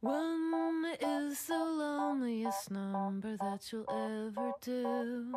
[0.00, 5.32] One is the loneliest number that you'll ever do.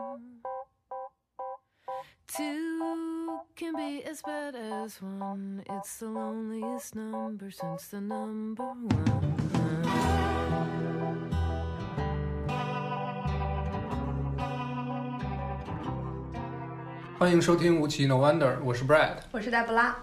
[2.28, 5.64] Two can be as bad as one.
[5.70, 9.08] It's the loneliest number since the number one.
[17.18, 19.18] 欢迎收听无奇 No Wonder，我是 Brad。
[19.32, 19.98] 我是黛布拉。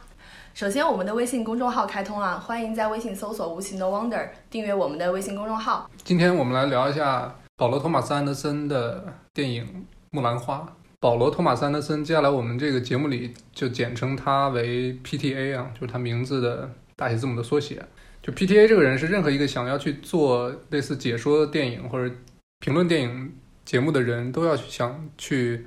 [0.54, 5.90] 首先，我们的微信公众号开通了，欢迎在微信搜索“无情的 Wonder” 订阅我们的微信公众号。
[6.04, 9.64] 今天我们来聊一下保罗·托马斯·安德森的电影
[10.12, 10.58] 《木兰花》。
[11.00, 17.82] 保罗·托马斯·安德森，接下来我们这个节目里就简称他为 PTA 啊，就是他名字的大写字母的缩写。
[18.22, 22.14] 就 PTA 这个人是任何一个想要去做类似解说电影或者
[22.60, 25.66] 评论电影节目的人都要去想去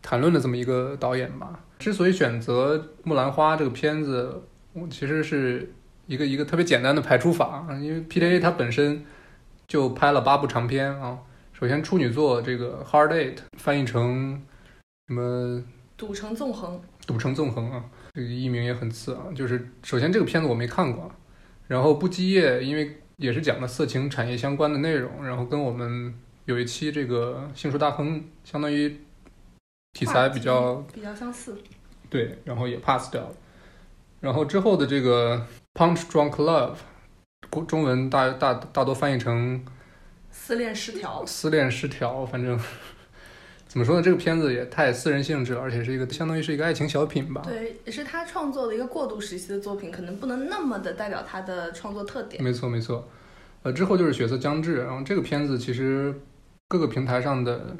[0.00, 1.58] 谈论的这么一个导演吧。
[1.84, 5.70] 之所以选择《木兰花》这个片子，我其实是
[6.06, 9.04] 一个一个特别简单的排除法，因为 PTA 它本身
[9.68, 11.18] 就拍了八部长片啊。
[11.52, 14.40] 首先处女作这个《Hard Eight》翻译成
[15.08, 15.62] 什么
[15.94, 19.24] 赌城纵横，《赌城纵横》啊，这个译名也很次啊。
[19.34, 21.12] 就是首先这个片子我没看过，
[21.68, 26.14] 然后《不羁夜》因为也是讲的色情产业相关的内容，然后跟我们
[26.46, 28.96] 有一期这个《杏树大亨》相当于
[29.92, 31.58] 题材比较比较相似。
[32.14, 33.34] 对，然后也 pass 掉了。
[34.20, 35.44] 然后之后的这个
[35.76, 36.74] 《Punch Drunk Love》，
[37.50, 39.64] 中中文大大大多翻译成
[40.30, 42.56] 撕恋失调，失恋失调，反正
[43.66, 44.00] 怎么说呢？
[44.00, 47.42] 这个片子也太私人性质了，而且是一个相当于是一个爱情小品吧。
[47.44, 52.40] 对，也是他创作的一个过渡时期的作品，可能不能那么的代表他的创作特点。
[52.40, 53.08] 没错没错。
[53.64, 56.14] 呃，之后就是《血色将至》，然后这个片子其实
[56.68, 57.76] 各个平台上的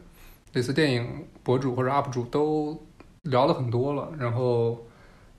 [0.54, 2.84] 类似电影博主或者 UP 主都
[3.24, 4.10] 聊了很多了。
[4.18, 4.86] 然后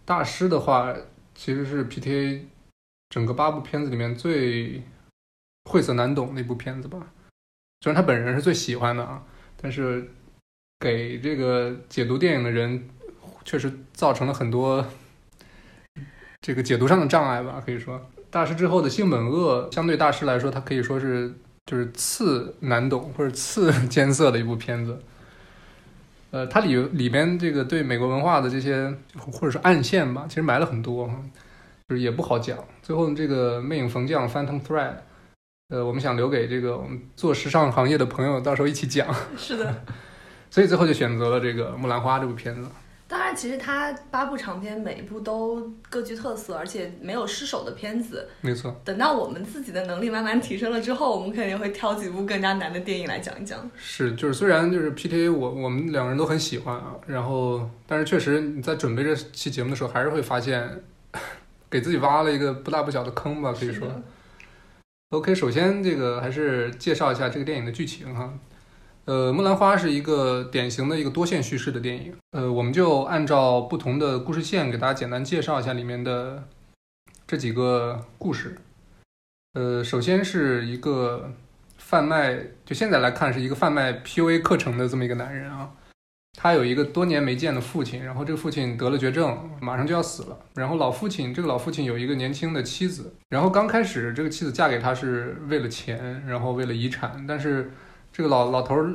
[0.05, 0.93] 大师的话，
[1.33, 2.41] 其实是 PTA
[3.09, 4.83] 整个八部片子里面最
[5.69, 7.11] 晦涩难懂的一部片子吧。
[7.81, 9.23] 虽然他本人是最喜欢的啊，
[9.61, 10.11] 但是
[10.79, 12.89] 给这个解读电影的人
[13.43, 14.85] 确实造成了很多
[16.41, 18.09] 这个解读上的障碍吧，可以说。
[18.31, 21.33] 大师之后的性本恶，相对大师来说，它可以说是
[21.65, 24.99] 就是次难懂或者次 艰涩的一部片子。
[26.35, 28.93] 呃，它里里边这个对美国文化的这些
[29.31, 31.09] 或者是暗线吧，其实埋了很多，
[31.87, 32.57] 就是也不好讲。
[32.81, 34.95] 最后这个魅影缝匠 Phantom Thread，
[35.69, 39.07] 呃，我们想留给这个我们做时尚行业的朋友，到时候一起讲。
[39.37, 39.83] 是的，
[40.51, 42.67] 所以最后就选择了这个《木兰花》这部片子。
[43.07, 48.27] 当然，其实他八部长片每一部都各具特色，而且没有失手的片子。
[48.41, 53.69] 没错，等到我们自己的能力慢慢提升了之后，我们肯定会挑几部更加难的电影来讲一讲。
[53.77, 60.67] 是，就是虽然就是 PTA 我我们两个人都很喜欢啊，然后但是确实你在准备这期节目的时候，还是会发现
[61.69, 63.87] 给自己挖了一个不大不小的坑吧，可以说
[65.11, 68.33] OK，首先这个还是介绍一下这个电影的剧情哈。
[69.05, 72.11] 呃，《木兰花》是一个典型的一个多线叙事的电影。
[72.31, 76.43] 呃，我们就按照不同的故事线给大家简单介绍一下里面的
[77.27, 78.57] 这几个故事。
[79.53, 81.31] 呃，首先是一个
[81.77, 82.35] 贩卖，
[82.65, 85.69] 就现在来看是一个贩卖 PUA 课程的这么一个男人啊。
[86.37, 90.37] 他有一个多年没见的父亲，然后这个父亲得了绝症，马上就要死了。
[90.55, 97.71] 然后老父亲，这个老父亲有一个年轻的妻子，然后刚开始这个妻子嫁给他是为了钱，然后为了遗产，但是
[98.15, 98.89] 这个老老头儿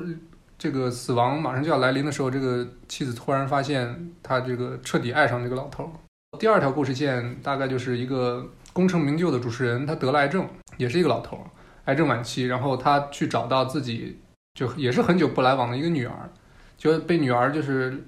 [0.57, 5.91] 这个死亡马上就要来临的时候，这个妻子突然发现他这个彻底爱上这个老头儿。
[6.39, 10.49] 第二条故事线大概就是一个功成名就的主持人，他得了癌症，
[10.79, 11.45] 也是一个老头儿，
[11.85, 14.19] 癌症晚期，然后他去找到自己
[14.55, 16.31] 就也是很久不来往的一个女儿，
[16.79, 18.03] 就被女儿就是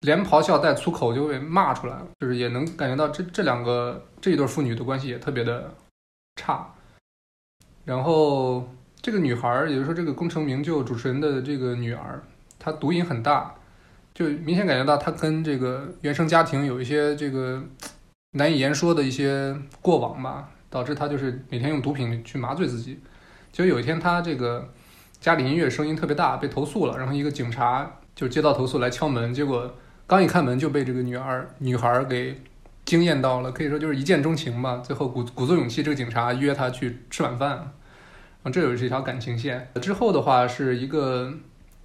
[0.00, 5.72] 连咆哮带粗口就被骂出来了，就是也能感觉到这这两个这一对父女的关系也特别的
[6.36, 6.74] 差。
[7.86, 8.68] 然后
[9.02, 12.22] 这个女孩，也就是说这个功成名就主持人的这个女儿，
[12.58, 13.54] 她毒瘾很大，
[14.12, 17.62] 就明显感觉到她跟这个原生家庭有一些这个
[18.32, 23.00] 难以言说的一些过往吧，导致她就是每天用毒品去麻醉自己。
[23.50, 24.68] 就有一天，她这个
[25.18, 29.74] 家里音乐声音特别大，被投诉了，然后一个警察就接到投诉来敲门，结果
[30.06, 32.38] 刚一开门就被这个女儿女孩给
[32.84, 34.76] 惊艳到了，可以说就是一见钟情吧。
[34.84, 37.72] 最后鼓鼓足勇气，这个警察约她去吃晚饭。
[38.42, 39.68] 啊，这有是一条感情线。
[39.82, 41.32] 之后的话是一个，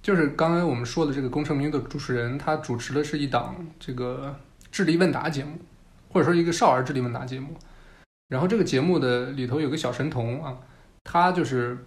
[0.02, 4.34] 就是刚才我们说的这个功成名就的主持人，他主持的是一档这个
[4.70, 5.58] 智力问答节目，
[6.10, 7.48] 或者说一个少儿智力问答节目。
[8.28, 10.56] 然后这个节目的里头有个小神童啊，
[11.04, 11.78] 他就是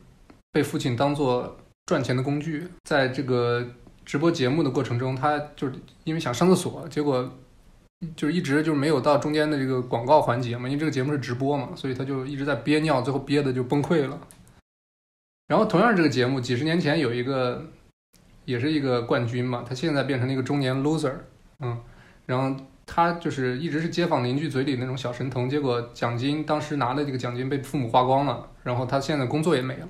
[0.51, 1.57] 被父亲当做
[1.87, 3.65] 赚钱的工具，在这个
[4.05, 5.73] 直播节目的过程中，他就是
[6.03, 7.29] 因为想上厕所，结果
[8.15, 14.17] 就是一直就是没有到中间的这个广告环节嘛，因为这个节目是直播嘛，所以他就一直在憋尿，最后憋的就崩溃了。
[15.49, 17.65] 然后同样这个节目几十年前有一个，
[18.45, 21.11] 也是一个冠军嘛，他现在变成了一个中年 loser，
[21.59, 21.75] 嗯，
[22.27, 22.55] 然后
[22.85, 29.87] 他就是一直是街坊邻居嘴里那种小神童，结果奖金当时拿的这个奖金被父母花光了，然后他现在工作也没了。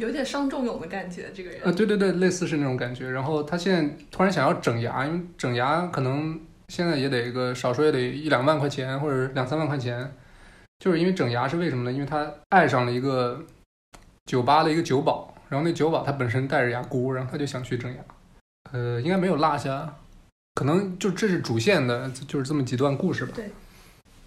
[0.00, 1.60] 有点伤仲永的感觉，这个人。
[1.62, 3.10] 呃，对对对，类似是那种感觉。
[3.10, 10.10] 然后他现在突然想要整牙，因为整牙可能现在也得个少说也得一两万块钱或者两三万块钱，
[10.78, 11.92] 就是因为整牙是为什么呢？
[11.92, 13.44] 因为他爱上了一个
[14.26, 17.98] 酒吧的一个酒保，然后那酒保他本身带着牙箍，然后他就想去整牙。
[18.72, 19.96] 呃，应该没有落下，
[20.54, 23.32] 可能就这是主线的，就是这么几段故事吧。
[23.34, 23.50] 对。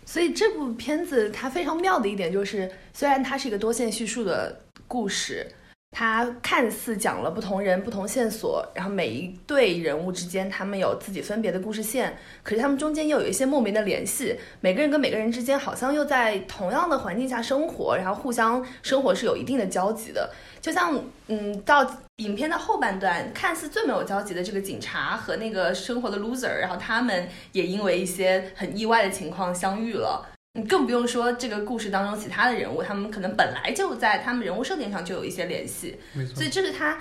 [0.05, 4.61] 所以这部片子它非常妙的一点就是，虽然它是一个多线叙述的。
[4.87, 5.51] 故事，
[5.97, 12.13] 它看似讲了不同人、不同线索，然后每一对人物之间，他们有自己分别的故事线，
[12.43, 14.37] 可是他们中间又有一些莫名的联系。
[14.59, 20.29] 每个人跟每个人之间，好像又在同样的环境下生活，然后互相生活是有一定的交集的。
[20.59, 30.34] 就像，嗯，到影片的后半段，看似最没有交集的这个警察和那个生活的 loser，然后他们也因为一些很意外的情况相遇了。
[30.55, 36.33] 你更不用说这个故事当中其他的人物，他们可能本来就在他们人物设定上就有一些联系，没错。
[36.35, 36.97] 所以这是他，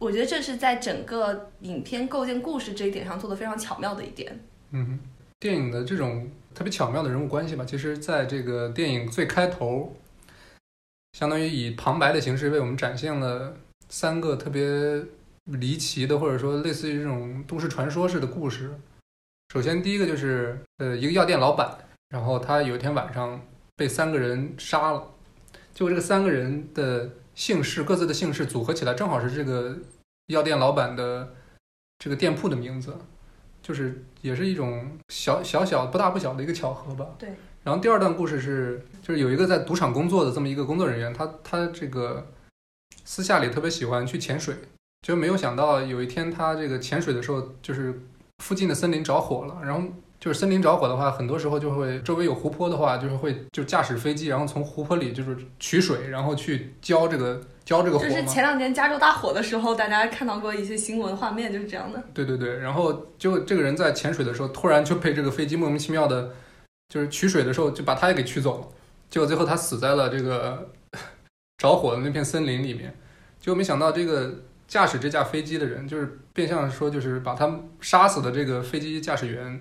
[0.00, 4.36] 我觉得这是在整个影片构建故事这一点上做的非常巧妙的一点。
[4.72, 4.98] 嗯，
[5.38, 9.94] 电影的这种特别巧妙的人物关系吧，其实在这个电影最开头，
[11.12, 13.56] 相当于以旁白的形式为我们展现了
[13.88, 15.00] 三个特别
[15.44, 18.74] 离奇的，或者说类似于这种都市传说式的故事。
[19.54, 21.78] 首先，第一个就是呃，一个药店老板。
[22.10, 23.40] 然后他有一天晚上
[23.76, 25.02] 被三个人杀了，
[25.72, 29.78] 结果这个三个人的姓氏各自的姓氏组合起来，正好是这个
[30.26, 31.32] 药店老板的
[32.00, 32.96] 这个店铺的名字，
[33.62, 37.06] 就是也是一种小小小不大不小的一个巧合吧。
[37.16, 37.28] 对。
[37.62, 42.26] 然后第二段故事是，就是有一个在赌场工作的这么一个工作人员，他他这个
[43.04, 44.56] 私下里特别喜欢去潜水，
[45.02, 48.02] 就没有想到有一天他这个潜水的时候，就是
[48.38, 49.88] 附近的森林着火了，然后。
[50.20, 58.04] 就是森林着火的话，很多时候就会周围有湖泊的话，就是会就驾驶飞机，然后从湖泊里就是取水，然后去浇这个浇这个火。
[58.04, 62.04] 就是前两年加州大火的时候，大家看到过一些新闻画面，就是这样的。
[62.12, 66.30] 对对对，然后就这个人在潜水的时候，突然就被这个飞机莫名其妙的，
[66.90, 68.68] 就是取水的时候就把他也给取走了，
[69.08, 70.68] 结果最后他死在了这个
[71.56, 72.94] 着火的那片森林里面。
[73.40, 74.30] 结果没想到这个
[74.68, 79.58] 驾驶这架飞机的人，就是变相说就是把他杀死的这个飞机驾驶员。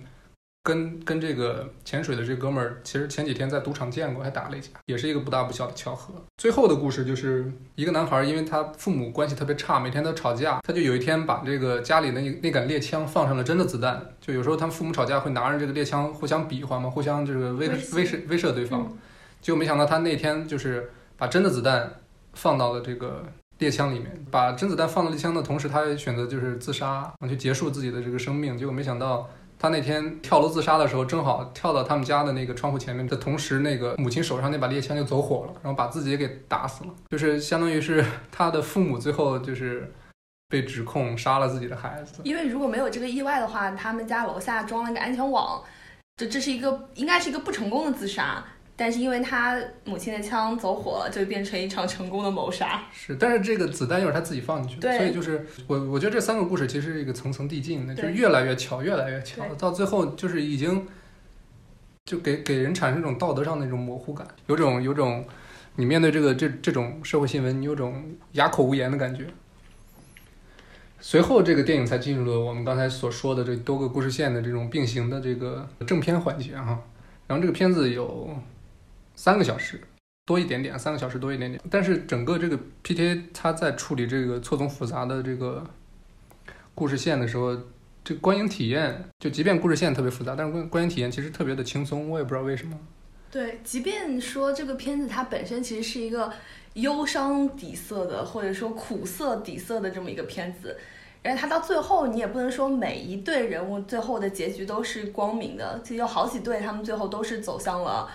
[0.62, 6.14] 跟跟这个潜水的这哥们儿，其实前几天在赌场见过，还打了一架，也是一个不大不小的巧合。
[6.38, 14.06] 最后的故事就是一个男孩，因为他父母关系特别差，每天都吵架，他就有一天把这个家里的那那杆猎枪放上了真的子弹。
[14.20, 18.86] 就有时候他们父母吵架会拿着这个猎枪互相比划嘛，互相这个威威慑威慑对方。
[19.42, 21.90] 结果没想到他那天就是把真的子弹
[22.34, 23.24] 放到了这个
[23.60, 28.58] 猎枪里面，把真子弹放到猎枪的同时，他也选择就是自杀，去结束自己的这个生命。
[28.58, 29.28] 结果没想到。
[29.62, 36.90] 他那天跳楼自杀的时候，正好跳到他们家的那个窗户前面的同时，那个母亲手上那把猎枪就走火了，然后把自己给打死了。
[37.10, 39.94] 就是相当于是他的父母最后就是
[40.48, 42.22] 被指控杀了自己的孩子。
[42.24, 45.62] 因为如果没有这个意外的话，他们家楼下装了一个安全网，
[46.16, 48.42] 这这是一个应该是一个不成功的自杀。
[48.80, 52.82] 但是因为他母亲的枪走火了，就变成一场成功的谋杀。
[52.94, 60.88] 是，但是这个子弹又是他自己放进去的，所以就是我我觉得这三个故事其实是一个层层递进的，就是越来越巧，越来越巧，到最后就是已经
[62.06, 65.28] 就给给人产生一种道德上的一种模糊感，有种有种
[65.76, 69.26] 你面对这个这这种社会新闻，你有种哑口无言的感觉。
[71.02, 76.80] 随后这个电影才进入了我们刚才所说的这多个故事线的这种并行的这个正片环节哈，
[77.28, 78.30] 然后这个片子有。
[79.20, 79.82] 三个小时
[80.26, 81.62] 多一点点，三个小时多一点点。
[81.70, 85.62] 但是整个这个 PTA 它在处理这个错综复杂的这个
[86.74, 87.54] 故事线的时候，
[88.02, 92.10] 这个观影体验就即便故事线特别复杂，但是观观影体验其实特别的轻松。
[92.10, 92.80] 我也不知道为什么。
[93.30, 96.32] 对，即便说这个片子它本身其实是一个
[96.76, 100.78] 忧伤底色的，或者说苦涩底色的这么一个片子，
[101.22, 108.10] 然后它到最后你也不能说每一对人物最后的结局都是光明的，其实有好几对他们最后都是走向了。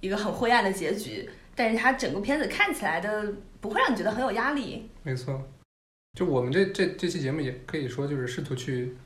[0.00, 4.88] 一个很灰暗的结局，但是它整个片子看起来的不会让你觉得很有压力。
[5.02, 5.40] 没错，
[6.18, 8.96] 就我们这这这期节目也可以说就是试图去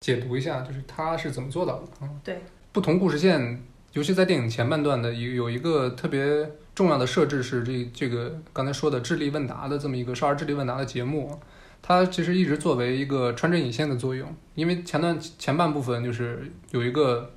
[0.00, 2.10] 解读一下，就是他是怎么做到的啊？
[2.22, 2.42] 对，
[2.72, 3.62] 不同故事线，
[3.94, 11.40] 尤其在电影前半段的有有一个特别重要的设置是这这个刚才说的智力问答的这么一个少儿智力问答的节目，
[11.80, 17.32] 它其实一直作为一个穿针引线的作用，因为前段前半部分就是有一个。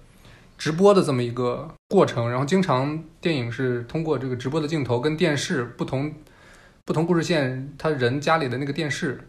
[0.61, 6.13] 直播的这么一个过程，然后经常电影是通过这个直播的镜头跟电视不同
[6.85, 9.27] 不同故事线，他人家里的那个电视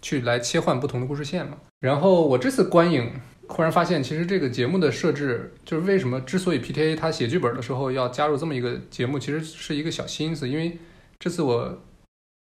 [0.00, 1.56] 去来切换不同的故事线嘛。
[1.80, 3.10] 然后我这次观影
[3.48, 10.78] 忽然发现，其实这个节目的设置就是为什么之所以 PTA 他写剧本的时候要加入这么一个节目，其实是一个小心思，因为
[11.18, 11.76] 这次我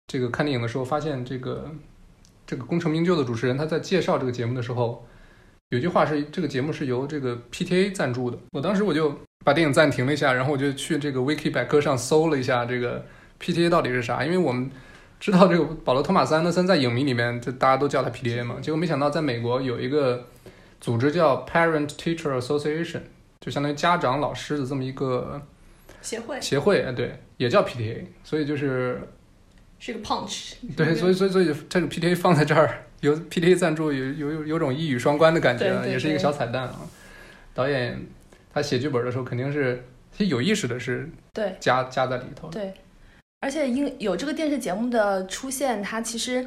[0.07, 1.75] 这个看电影的时候发现这个。
[2.47, 5.07] 这个功成名就的主持人，他在介绍这个节目的时候，
[5.71, 8.39] 有句话是这个节目是由这个 PTA 赞助的。
[8.53, 13.05] 我当时我就把电影暂停了一下，然后我就去这个 Wiki 百科上搜了一下这个
[13.41, 14.71] PTA 到底是啥，因为我们
[15.21, 18.57] 知道这个保罗·托马斯·安德森在影迷里面，这大家都叫他 PTA 嘛。
[18.63, 20.25] 结果没想到在美国有一个
[20.81, 23.01] 组织叫 Parent Teacher Association，
[23.41, 25.43] 就相当于家长老师的这么一个
[26.01, 26.41] 协会。
[26.41, 29.01] 协会，哎，对，也叫 PTA，所以就是。
[29.81, 36.81] 是个 punch，对，所以所以所以这个 PTA 放在这儿，有 PTA 赞助，有有有有种一语双关的感觉，也是一个小彩蛋啊。
[37.55, 38.01] 导演
[38.53, 39.85] 他写剧本的时候，肯定是
[40.17, 42.49] 他有意识的，是对加加在里头。
[42.49, 42.75] 对，
[43.41, 46.47] 而且因有这个电视节目的出现，它其实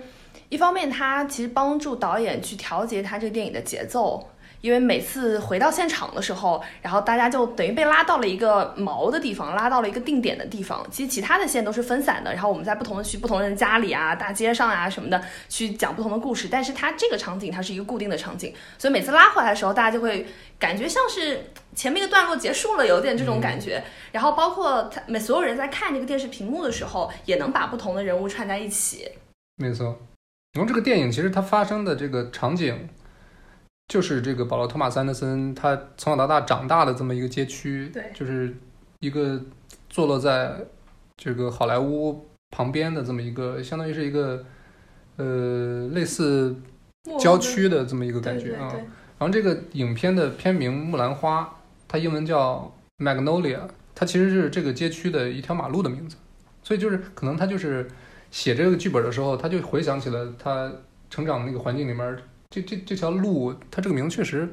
[0.49, 4.29] 一方面它其实帮助导演去调节他这个电影的节奏。
[4.61, 10.85] 因为每次回到现场的时候，然后大家就等于被拉到了一个锚的地方，拉到了一个定点的地方。
[10.91, 16.47] 其实其他的线都是分散的，然后我们在不同的区、不同人家里啊、大街上啊什么的去讲不同的故事。
[16.49, 20.27] 但是它这个场景它是一个固定的场景，所以每次拉回来的时候，大家就会
[20.59, 21.43] 感觉像是
[21.75, 23.83] 前面一个段落结束了，有点这种感觉。
[24.11, 29.09] 然后包括他每所有人在看这个电视屏幕的时候，也能把不同的人物串在一起。
[29.55, 29.97] 没错，
[30.53, 32.87] 然后这个电影其实它发生的这个场景。
[33.91, 38.55] 就是这个保罗·托马斯·安德森，他从小到大长大的这么一个街区，对，就是
[39.01, 39.37] 一个
[39.89, 40.55] 坐落在
[41.17, 44.45] 这个好莱坞旁边的这么一个，相当于是一个
[45.17, 46.55] 呃类似
[47.19, 48.71] 郊区的这么一个感觉啊。
[49.19, 51.41] 然后这个影片的片名《木兰花》，
[51.89, 53.59] 它英文叫 Magnolia，
[53.93, 56.15] 它其实是这个街区的一条马路的名字。
[56.63, 57.85] 所以就是可能他就是
[58.29, 60.71] 写这个剧本的时候，他就回想起了他
[61.09, 62.17] 成长的那个环境里面。
[62.51, 64.47] 这这这条路，它这个名字确实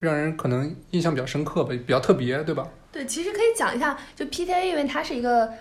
[0.00, 2.68] 让人可能印象比较深刻吧，比较特别，对吧？
[2.92, 5.52] 对，其实可以讲一下，就 PTA，因为它是一个，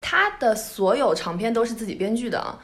[0.00, 2.58] 它的所有长片都是自己编剧的，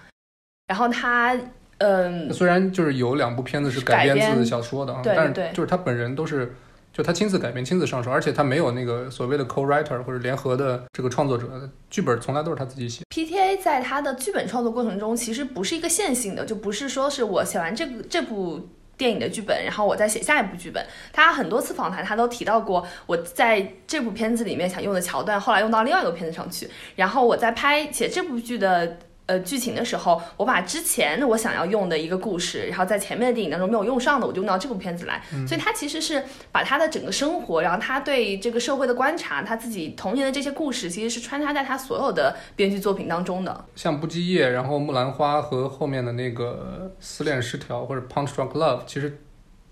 [0.66, 1.34] 然后他，
[1.78, 6.52] 嗯，虽然就是有两部片子是改编自小说的啊，但是就是他本人都是。
[6.98, 11.46] 就他亲自改编、亲自上手，而且他没有那个所谓的 co-writer 或者联合的这个创作者，
[11.88, 13.04] 剧本从来都是他自己写。
[13.08, 20.84] PTA 在他的剧本创作过程中，其实不是一个线性的，就不是说是我写完这个这部电影的剧本，然后我再写下一部剧本。
[21.12, 28.98] 他很多次访谈，他都提到过，我在这部片子里面想用的桥段，后来用到另外一个片子上去，然后我在拍写这部剧的。
[29.28, 35.22] 呃，剧情的时候，我把之前我想要用的一个故事，然后在前面的电影当中没有用上的，我就用到这部片子来。
[35.46, 43.64] 所以他其实是把他的整个生活，然后他对这个社会的观察，他自己童年的这些故事，其实是穿插在他所有的编剧作品当中的。
[43.76, 49.20] 像不羁夜，然后木兰花和后面的那个失恋失调或者 Punch Drunk Love，其实。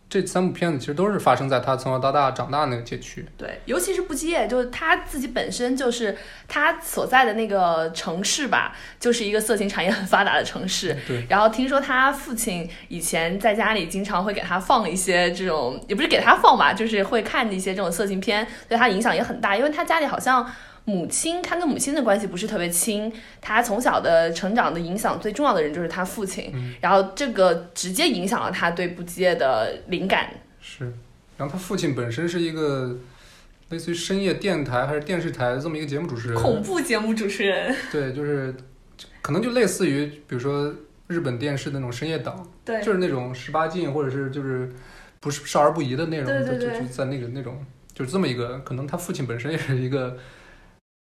[0.09, 3.27] 这三部片子其实都是发生在他从小到大长大那个街区。
[3.37, 10.97] 对，尤其是不羁夜，就是他自己本身就是他所在的那个城市吧，就是一个色情产业很发达的城市。
[11.09, 11.27] 对。
[11.29, 20.47] 然后听说他父亲以前在家里经常会给他放一些这种，也不是给他放吧，就是会看一些这种色情片，对他影响也很大，因为他家里好像。
[20.89, 23.13] 母亲，他跟母亲的关系不是特别亲。
[23.41, 30.31] 他从小的成长的影响最重要的人就是他父亲，然后这个直接影响了他对不羁的灵感。
[30.61, 30.85] 是，
[31.37, 32.97] 然后他父亲本身是一个
[33.71, 37.75] 类似于深夜电台还是电视台的这么一个节目主持人，恐怖节目主持人。
[37.91, 38.55] 对，就是
[39.21, 40.73] 可能就类似于比如说
[41.09, 44.71] 日本电视的那种深夜档，对，就是那种十八禁或者是就是
[45.19, 47.59] 不是少儿不宜的内容，对对对，在那个那种
[47.93, 50.17] 就是这么一个，可能他父亲本身也是一个。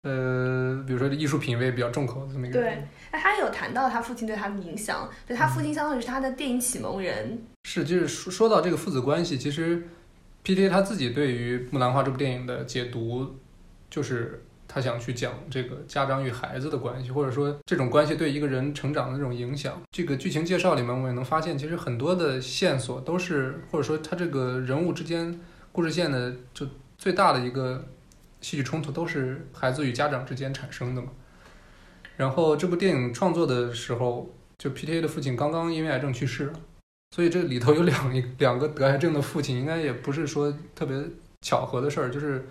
[0.05, 2.59] 呃，比如说艺术品味比较重口的这么一个。
[2.59, 2.67] 对，
[3.09, 7.43] 哎，他有谈到他父亲对他的影响，对他父亲相当于是他的电影启蒙人。
[7.63, 9.81] 是，就是说说到这个父子关系，其实
[10.43, 10.69] P.T.
[10.69, 13.35] 他自己对于《木兰花》这部电影的解读，
[13.89, 19.81] 就是他想去讲这个家长与孩子的关系，或者说这种关系对一个人成长的这种影响。
[19.89, 25.39] 这个剧情介绍里面，我也能发现，其实很多的线索都是，或者说他这个人物之间
[25.71, 27.83] 故事线的就最大的一个。
[28.45, 31.07] 戏剧冲突都是孩子与家长之间产生的嘛。
[32.15, 36.53] 然后这部电影创作的时候，就 P.T.A 的父亲刚刚因为癌症去世了，
[37.15, 40.95] 所以这里头有两两个得癌症的父亲，应该也不是说特别
[41.41, 42.45] 巧合的事儿，就是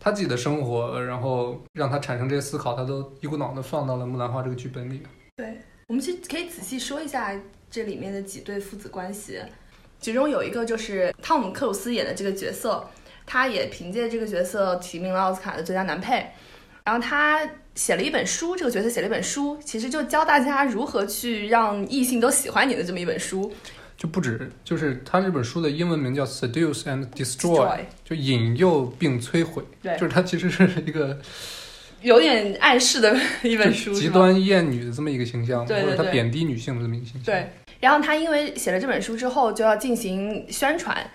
[0.00, 5.02] 他自己的生活，然后让他产生这些思考，他都一股脑的放到了《木兰花》这个剧本里。
[5.36, 5.58] 对，
[5.88, 7.38] 我们其实可以仔细说一下
[7.70, 9.42] 这里面的几对父子关系，
[10.00, 12.88] 其中有一个就是汤姆克鲁斯演的这个角色。
[13.26, 16.26] 他也凭借这个角色提名了奥斯卡的最佳男配。
[16.84, 17.40] 然后他
[17.74, 23.52] 写了一本书，这个角色写了一本书，其实就教大家如何去让异性都喜欢你的这么一本书。
[23.96, 27.68] 就不止，就是他这本书的英文名叫《Seduce and Destroy》，
[28.04, 29.62] 就引诱并摧毁。
[29.80, 31.18] 对就是他其实是一个
[32.02, 37.22] 有点暗示的一本书， 极端厌女的这么一个形象，或者他贬低女性的这么一个形象。
[37.24, 37.50] 对，
[37.80, 41.08] 然后他因为写了这本书之后，就要进行宣传，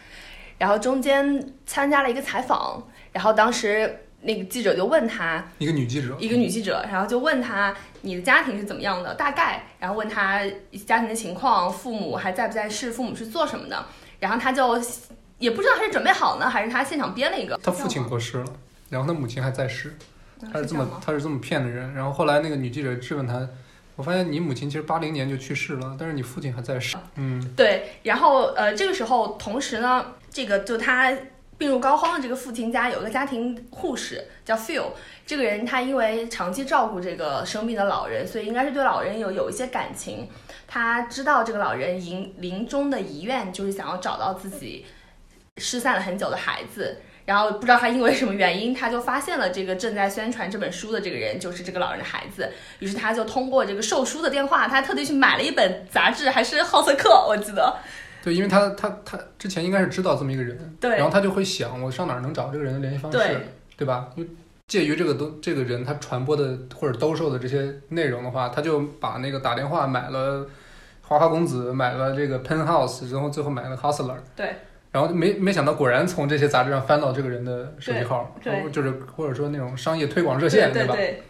[0.59, 10.41] 然后中间参加了一个采访，然后当时那个记者就问他，一个女记者，一个女记者，然后就问他你的家庭是怎么样的，大概，然后问他
[10.85, 13.85] 家庭的情况，父母还在不在世，父母是做什么的，
[14.19, 14.79] 然后他就
[15.37, 17.57] 也不知道他是准备好呢，还是他现场编了一个。
[17.63, 18.45] 他父亲过世了，
[18.89, 19.95] 然后他母亲还在世，
[20.41, 21.01] 嗯他是这么？
[21.05, 21.93] 他是这么骗的人。
[21.93, 23.47] 然后后来那个女记者质问他，
[23.95, 26.97] 我发现你母亲其实八零年就去世了，但是你父亲还在世。
[27.15, 31.11] 嗯，对，然后呃，这个时候同时呢，这个就他
[31.57, 34.85] 病入膏肓的这个父亲家有一个家庭护士叫 Phil，
[35.25, 40.29] 这个人他因为长期照顾这个生病的老人，所以应该是对老人有有一些感情。
[40.67, 44.85] 他知道这个老人临临终的遗愿就是想要找到自己
[45.57, 47.01] 失散了很久的孩子。
[47.25, 57.77] 然后不知道他因为什么原因，他就发现了这个正在宣传这本书的这个人就是这个老人的孩子，于是他就通过这个售书的电话，他特地去买了一本杂志，还是好色课，我记得。
[58.23, 63.37] 对，因为他他他之前应该是知道这么一个人，对然后他就会想，我上哪儿能找这个人的联系方式，对
[63.77, 64.09] 对吧？
[64.15, 64.29] 因为
[64.67, 70.45] 介于这个都这个人他传播的或者兜售的这些内容的话，他就把那个打电话买了
[71.01, 74.53] 花花公子，买了这个 Penthouse，然后最后买了 Hustler，对，
[74.91, 78.35] 然后没没想到果然从这些杂志上翻到这个人的手机号，
[78.71, 80.73] 就是或者说那种商业推广热线，吧？
[80.73, 81.23] 对对，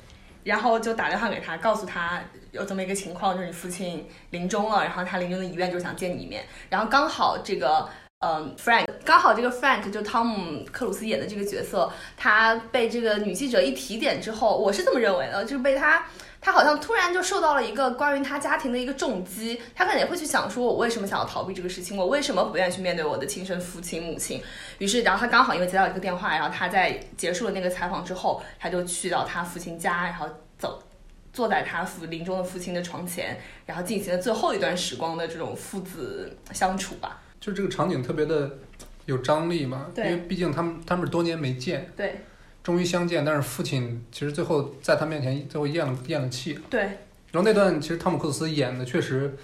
[0.49, 7.87] 然后就打电话给他，告诉他有这么一个情况，就是你父亲临终了，然后他临终的遗愿就是想见你一面，然后刚好这个。
[8.21, 16.05] 嗯，Frank 刚好这个 Frank 就汤姆克鲁斯演的这个角色，他被这个女记者一提点之后，我是这么认为的，就是被他
[16.41, 24.43] 他好像突然就受到了一个关于他家庭的一个重击，他可能也会去想说，我为什么想要逃避这个事情，我为什么不愿意去面对我的亲生父亲母亲？
[24.79, 30.27] 于是，然后他刚好因为接到一个电话，然后他在结束了那个采访之后，他就去到他父亲家，然后
[30.59, 30.83] 走。
[31.31, 37.21] 坐在他父临终的父亲的床前，然后进行了最后一段时光的这种父子相处吧。
[37.39, 38.57] 就这个场景特别的
[39.05, 42.15] 有张力嘛，因为毕竟他们他们是多年没见，对
[42.63, 49.37] 终于相见，但是父亲其实最后在他面前最后咽了咽了气，对然后那段其实汤姆克鲁斯演的确实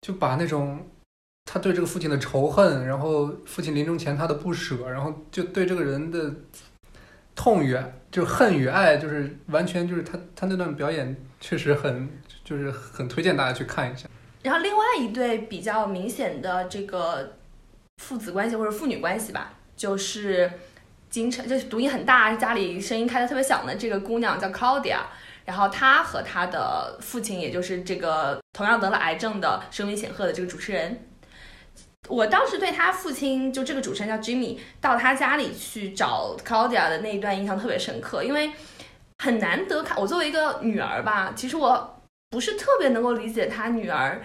[0.00, 0.86] 就把那种
[1.44, 6.32] 他对这个父亲的仇恨，然后父亲临终前他的不舍，然后就对这个人的
[7.34, 7.76] 痛与
[8.10, 12.08] 就恨与爱，就是完全就是他他那段表演确实很
[12.42, 14.08] 就是很推荐大家去看一下。
[14.42, 17.36] 然后另外一对比较明显的这个
[17.98, 20.50] 父子关系或者父女关系吧，就是
[21.10, 25.00] 经常就是读音很大，家里声音开的特别响的这个姑娘叫 Claudia，
[25.44, 31.07] 然后她和她的父亲，也就是这个同样得了癌症的声名显赫的这个主持人。
[32.08, 38.50] 我当时对他父亲，就这个主持人叫 Jimmy，到他家里去找 Claudia 的那一段印象特别深刻，因为
[39.18, 39.98] 很难得看。
[40.00, 44.22] 我作为一个女儿吧，其实我不是特别能够理解他女儿，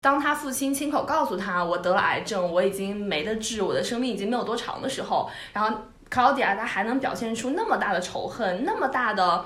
[0.00, 5.78] 当他父亲亲口告诉他我得了癌症，我已经没得治，我的生命已经没有多长的时候，然后
[6.10, 9.44] Claudia 她还能表现出那么大的仇恨，那么大的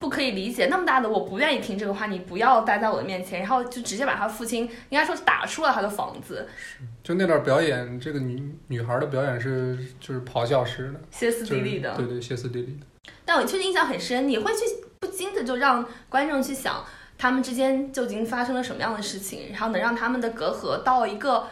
[0.00, 6.48] 不可以理解，那么大的我不愿意听这个话，你不要待在我的面前，然后就直接把他父亲应该说是打出了他的房子，
[7.04, 11.94] 就那段表演，这个女女孩的表演是就是咆哮式的，歇斯底里的。
[11.96, 13.12] 对对，歇斯底里的。
[13.26, 14.60] 但我确实印象很深，你会去
[14.98, 16.82] 不禁的就让观众去想，
[17.18, 21.46] 他们之间究竟发生了什么样的事情，然后能让他们的隔阂到一个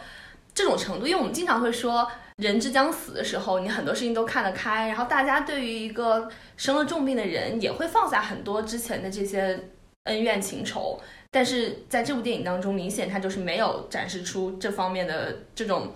[0.59, 1.07] 这种程度。
[1.07, 9.57] 因为我们经常会说，人之将死的时候，你很多事情都看得开，然后大家对于一个生了重病的人，也会放下很多之前的这些
[10.03, 10.99] 恩怨情仇。
[11.31, 15.93] 但是在这部电影当中，明显他就是没有展示出这方面的这种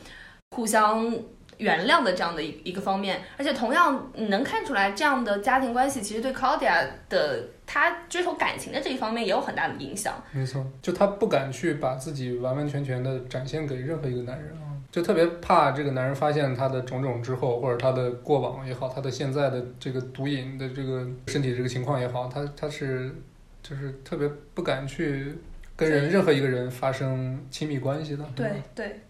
[0.52, 1.14] 互相
[1.58, 10.14] 原谅的这样的一一个方面，而且同样能看出来，这样的家庭关系其实对 Claudia 的她追求感情的这一方面也有很大的影响。
[10.32, 23.16] 没错，就他不敢去把自己完完全全的展现给任何一个男人啊，就特别怕这个男人发现他的种种之后，或者他的过往也好，他的现在的这个毒瘾的这个身体这个情况也好，他他是
[23.62, 25.34] 就是特别不敢去
[25.76, 28.26] 跟人任何一个人发生亲密关系的。
[28.36, 29.02] 对对。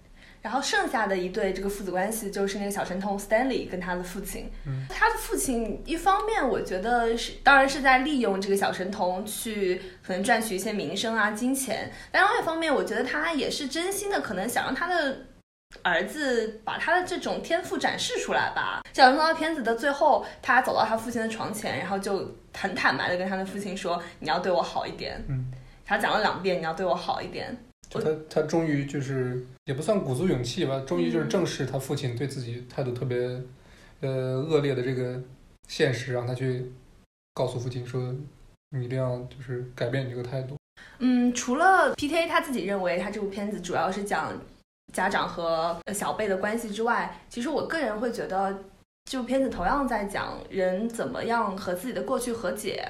[0.44, 4.52] 然后剩下的一对这个父子关系就是那个小神童 Stanley 跟他的父亲。
[4.68, 15.18] 嗯他的父亲一方面我觉得是，当然是在利用这个小神童去可能赚取一些名声啊、金钱，但另外一方面，我觉得他也是真心的，可能想让他的
[15.82, 18.84] 儿子把他的这种天赋展示出来吧。
[18.94, 25.52] 小人的片子的最后，他走到他父亲的床前，然后就很坦白的跟他的父亲说：“你要对我好一点。”嗯，
[25.86, 27.58] 他讲了两遍：“你要对我好一点。”
[28.02, 33.18] 就他他终于就是也不算鼓足勇气吧，终于就是正视他父亲对自己态度特别
[34.02, 35.22] 呃恶劣的这个
[35.68, 36.72] 现实，让他去
[37.34, 38.14] 告诉父亲说
[38.76, 40.58] ：“你一定要就是改变你这个态度。”
[41.00, 44.34] 嗯，除了 P.T.A 他自己认为他这部片子主要是讲
[44.92, 48.64] 家长和小辈的关系之外，其实我个人会觉得
[49.10, 52.88] 这部片子同样在讲人怎么样和自己的过去和解，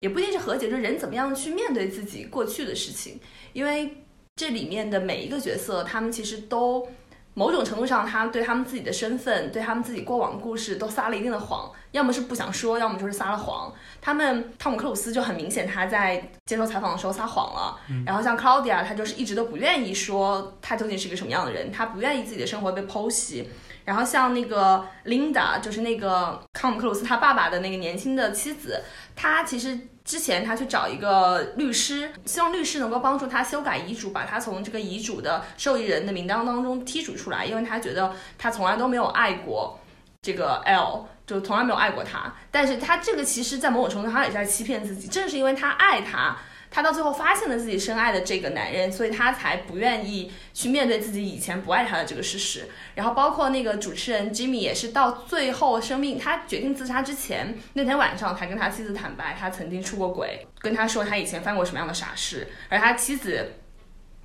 [0.00, 3.20] 也不一定是和解，就是人怎么样去面对自己过去的事情，
[3.52, 3.98] 因为。
[4.36, 6.88] 这里面的每一个角色，他们其实都
[7.34, 13.72] 某种程度上，他对他们自己的身份，对他们自己过往的故事都撒了一定的谎，要么是不想说，要么就是撒了谎。
[14.00, 17.78] 他们汤姆克鲁斯就很明显，他在接受采访的时候撒谎了。
[18.06, 23.48] 然后像 Claudia，他就是一直都不愿意说他究竟是一个什么样的人，他不愿意自己的生活被剖析。
[23.84, 28.82] 然后像那个 Linda，就是那个汤姆克鲁斯他爸爸的那个年轻的妻子，
[29.14, 29.78] 他其实。
[30.04, 39.78] 之前他去找一个律师，希望律师能够帮助他修改遗嘱，把他从这个遗嘱的受益人的名单当中剔除出来，因为他觉得他从来都没有爱过
[40.22, 42.34] 这个 L，就从来没有爱过他。
[42.50, 45.06] 但是他这个其实，在某种程度上，他也在欺骗自己。
[45.08, 46.36] 正是因为他爱他。
[46.72, 52.66] 他到最后发现了自己深爱的这个男人，所以他才不愿意去面对自己以前不爱他的这个事实。
[52.94, 62.48] 然后包括那个主持人 Jimmy 也是到最后生命他决定自杀之前那天晚上才跟他妻子坦白，他曾经出过轨，跟他说他以前犯过什么样的傻事。
[62.70, 63.52] 而他妻子，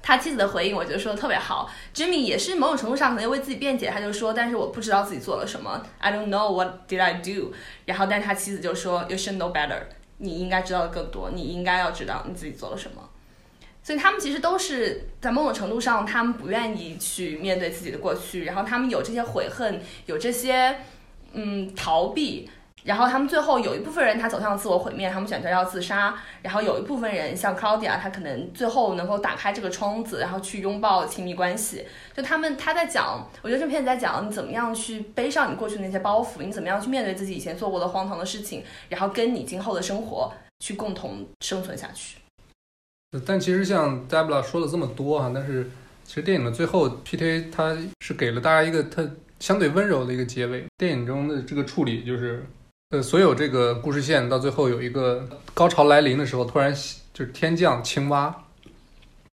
[0.02, 1.70] 他妻子的回应我觉得说的特别好。
[1.94, 7.54] Jimmy 也是某种程度上可能为自己辩解，他就说，但是我不知道自己做了什么，I don't know what did I do。
[7.84, 9.82] 然后但是他妻子就说，You should know better。
[10.18, 13.10] 你应该知道的更多，你应该要知道你自己做了什么。
[13.84, 20.80] 所以他们其实都是在某种程度上，他们不愿意去面对自己的过去，然后他们有这些悔恨，有这些
[21.34, 22.50] 嗯逃避。
[22.88, 26.16] 然后他们最后有一部分人他走向自我毁灭，他们选择要自杀。
[26.42, 31.86] 然后有一部分人像 Claudia，他可能最后能够打开这个窗子，然后去拥抱亲密关系。
[32.16, 42.20] 就他们他在讲，我觉得这片子在讲你怎么样去背上你过去那些包袱，你怎么样去面对自己以前做过的荒唐的事情，然后跟你今后的生活去共同生存下去。
[43.26, 45.70] 但其实像 Debra 说了这么多哈，但是
[46.06, 49.06] 其实电影的最后，P.T.A 他是给了大家一个他
[49.42, 50.64] 相对温柔的一个结尾。
[50.78, 52.46] 电影中的这个处理就是。
[52.90, 56.74] 呃，所有这个故事线到最后有一个高潮来临的时候，突然
[57.14, 58.34] 就是天降青蛙，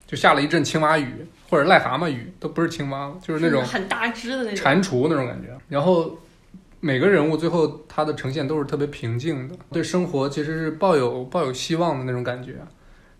[0.06, 5.48] 就下了一阵青蛙雨或者癞蛤蟆雨，都不是青蛙，就是那种很大只的那种蟾蜍那种感觉。
[5.68, 6.16] 然后
[6.78, 12.54] 每个人物最后他的呈现都是特别平静的，对生活其实是抱有抱有希望的那种感觉。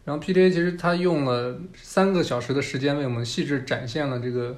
[0.05, 0.51] 然后 P.J.
[0.51, 4.57] 其实他用了三个小时的时间为我们细致展现了这个。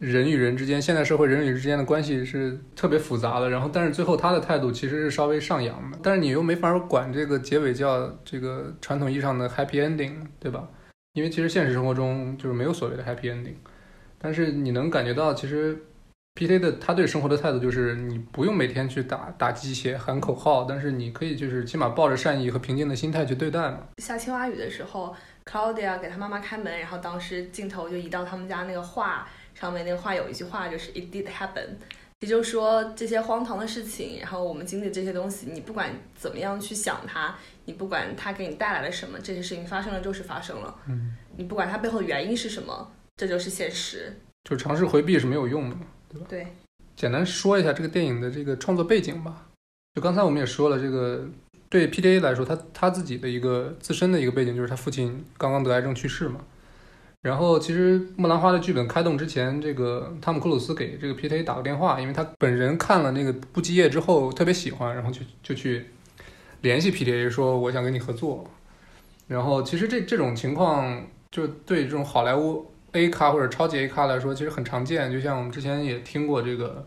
[0.00, 3.50] 人与人之间，现代社会人与人之间的关系是特别复杂的。
[3.50, 5.98] 然后，但是最后他的态度其实是稍微上扬的。
[6.02, 10.66] 但是你又没法管这个结尾叫这个传统意义上的 happy ending，对吧？
[11.12, 13.56] 因为其实现实生活中就是没有所谓的 happy ending。
[14.16, 15.78] 但是你能感觉到，其实
[16.34, 16.58] P.T.
[16.58, 23.80] 的他对生活的态度就是，你不用每天去打打鸡血、喊口号，但是你可以就是起码抱着善意和平静的心态去对待嘛。
[23.98, 29.28] 下青蛙雨的时候，Claudia 给他妈妈开门，然后当时镜头就移到他们家那个画。
[29.60, 31.76] 上面那个话有一句话就是 "It did happen"，
[32.20, 40.74] 也就是说这些荒唐的事情，然后我们经历这些东西，你不管怎么样去想它，你不管它给你带来了什么，这些事情发生了就是发生了。
[40.88, 44.12] 嗯，你不管它背后的原因是什么，这就是现实。
[44.48, 45.76] 就尝试回避是没有用的，
[46.08, 46.26] 对吧？
[46.28, 46.46] 对。
[46.96, 49.46] 简单说一下这个电影的这个创作背景吧。
[49.94, 51.26] 就刚才我们也说了，这个
[51.68, 56.40] 对 P.D.A 来说，他他自己的一个自身的一个背景就是他父亲刚刚得癌症去世嘛。
[57.22, 65.84] 然后，其实《木兰花》的剧本开动之前，这个汤姆·克鲁斯给这个 P T A 打过电话，因为他本人看了那个《不羁夜》之后特别喜欢，然后就就去
[66.62, 68.48] 联系 P T A 说我想跟你合作。
[69.28, 75.12] 然后，其实这这种情况就对这种好莱坞 A 咖或者超级 A 咖来说，其实很常见。
[75.12, 76.86] 就像我们之前也听过这个。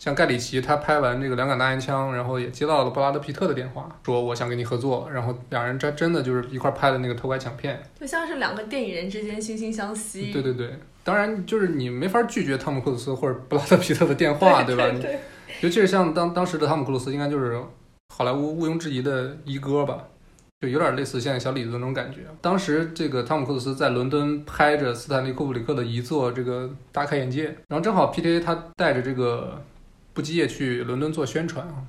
[0.00, 10.32] 像盖里奇，他拍完这个《两杆大烟枪》，然后也接到了布拉德皮特的电话，说我想跟你合作，然后两人真真的就是一块拍的那个偷拐抢骗，就像是两个电影人之间惺惺相惜。
[10.32, 10.70] 对对对，
[11.04, 14.84] 当然就是你没法拒绝汤姆·克鲁斯或者布拉德皮特的电话， 对吧？
[15.60, 17.60] 尤其是像当当时的汤姆·克鲁斯，应该就是
[18.08, 20.02] 好莱坞毋庸置疑的一哥吧，
[20.62, 22.20] 就有点类似现在小李子那种感觉。
[22.40, 29.62] 当时这个汤姆·克鲁斯在伦敦拍着斯坦利·库布里克的遗作，这个大开眼界，然后正好 P.T.A 他带着这个。
[30.12, 31.82] 不羁夜去伦敦做宣传啊，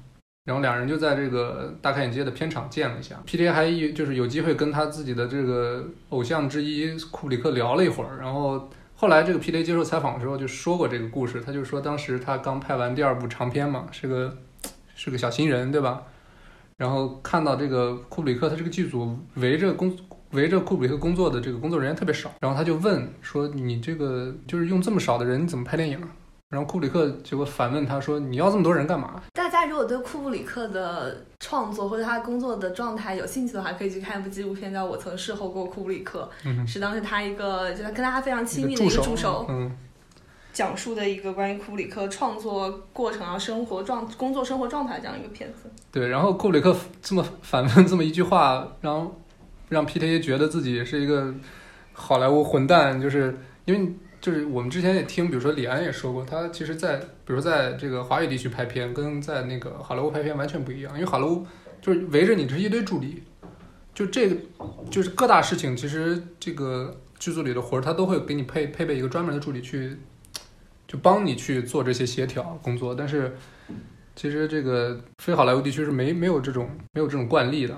[0.46, 3.22] 然后两人就在这个大开眼界的片场见了一下。
[3.26, 3.50] P.T.
[3.50, 14.38] 还就是有机会跟他自己的这个偶像之一库布里克聊了一会儿，然后后来这个 P 雷接受采访的时候就说过这个故事，他就说当时他刚拍完第二部长片嘛，是个
[14.96, 16.04] 是个小新人，对吧？
[16.78, 19.96] 然后看到这个库布里克他这个剧组围着工
[20.32, 26.08] 围着库布里克工作的这个工作人员特别少，然后他就问说：“你这个就是用这么少的人，你怎么拍电影啊？”
[26.52, 39.72] 然后库布里克结果反问他说：“你要这么多人干嘛大家如果对库布里克的创作或者他工作的状态有兴趣的话，可以去看一部纪录片，叫《我曾侍候过库布里克》，嗯是当时他一个就他跟大家非常？”亲密的一个助手嗯，
[40.52, 45.72] 讲述的一个关于库布里克创作过程啊、生活状、工作生活状态这样一个片子。
[45.90, 46.10] 对。
[46.10, 49.18] 然后库布里克这么反问这么一句话，然后
[49.70, 51.34] 让 PTA 觉得自己是一个
[51.94, 61.44] 好莱坞混蛋，就是因为就是我们之前也听，比如说李安也说过，他其实在比如在这个华语地区拍片，跟在那个好莱坞拍片完全不一样，因为好莱坞
[61.82, 63.24] 就是围着你这是一堆助理，
[63.96, 64.38] 就这个
[64.92, 69.98] 就是各大事情，其实这个剧组里的活儿，他都会给你配配备一个专门的助理去，
[70.88, 72.94] 就帮你去做这些协调工作。
[72.94, 73.36] 但是
[74.16, 77.76] 其实这个非好莱坞地区是没没有这种没有这种惯例的。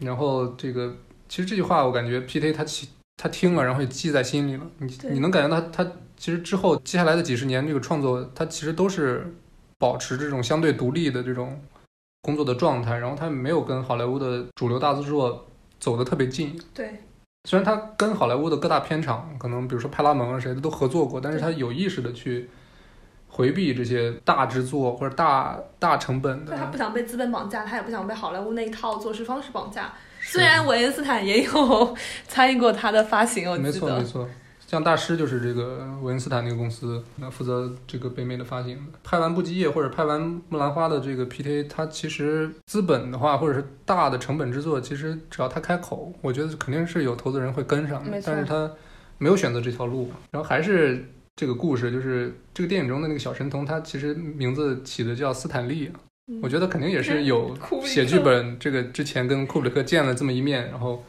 [0.00, 0.94] 然后这个
[1.26, 2.52] 其实这句话我感觉 P.T.
[2.52, 4.66] 他其他听了，然后也记在心里了。
[4.78, 9.34] 你你能感觉到他他其实之后接下来的几十年这个创作，他其实都是
[9.78, 11.60] 保持这种相对独立的这种
[12.22, 15.46] 工作的状态，然后他没有跟好莱坞的主流大制作
[15.78, 16.60] 走得特别近。
[16.74, 17.02] 对，
[17.48, 22.50] 虽然他跟好莱坞的各大片场，可能比如说派拉蒙啊谁的都合作过，但是他有意识的去
[23.28, 26.58] 回避这些大制作或者大大成本的对。
[26.58, 29.92] 他不想被资本绑架，他也不想被好莱坞那一套做事方式绑架。
[30.26, 33.86] 是虽然韦恩斯坦也有参与过他的发行，我没记得。
[33.86, 34.28] 错没错，
[34.66, 38.98] 像大师就是这个韦恩斯坦那个公司，那负责这个北美的发行的。
[39.04, 48.20] 拍完《不羁夜》或者拍完《木兰花》的这个 PTA，它其实资本的话，或者是大的成本制作，其实只要他开口，我觉得肯定是有投资人会跟上的没。
[48.20, 48.68] 错但是他
[49.18, 55.92] 没有选择这条路，然后还是这个故事，就是这个电影中的那个小神童，他其实名字起的叫斯坦利。
[56.28, 61.04] 嗯我觉得肯定也是有 写剧本这个之前跟库布里克见了这么一面，然后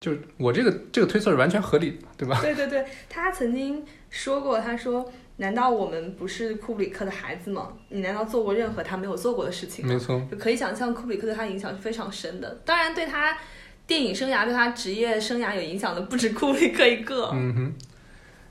[0.00, 2.38] 就我这个这个推测是完全合理的，对吧？
[2.42, 7.72] 对对对，他曾经说过，他说：“难道我们不是库布里克的孩子吗？
[7.90, 12.60] 你难道做过任何他没有做过的事情吗没错，？”就可以想象库布里克对他影响是非常深的。
[12.64, 13.38] 当然，对他
[13.86, 17.30] 电影生涯、对他职业生涯有影响的不止库布里克一个。
[17.32, 17.74] 嗯哼。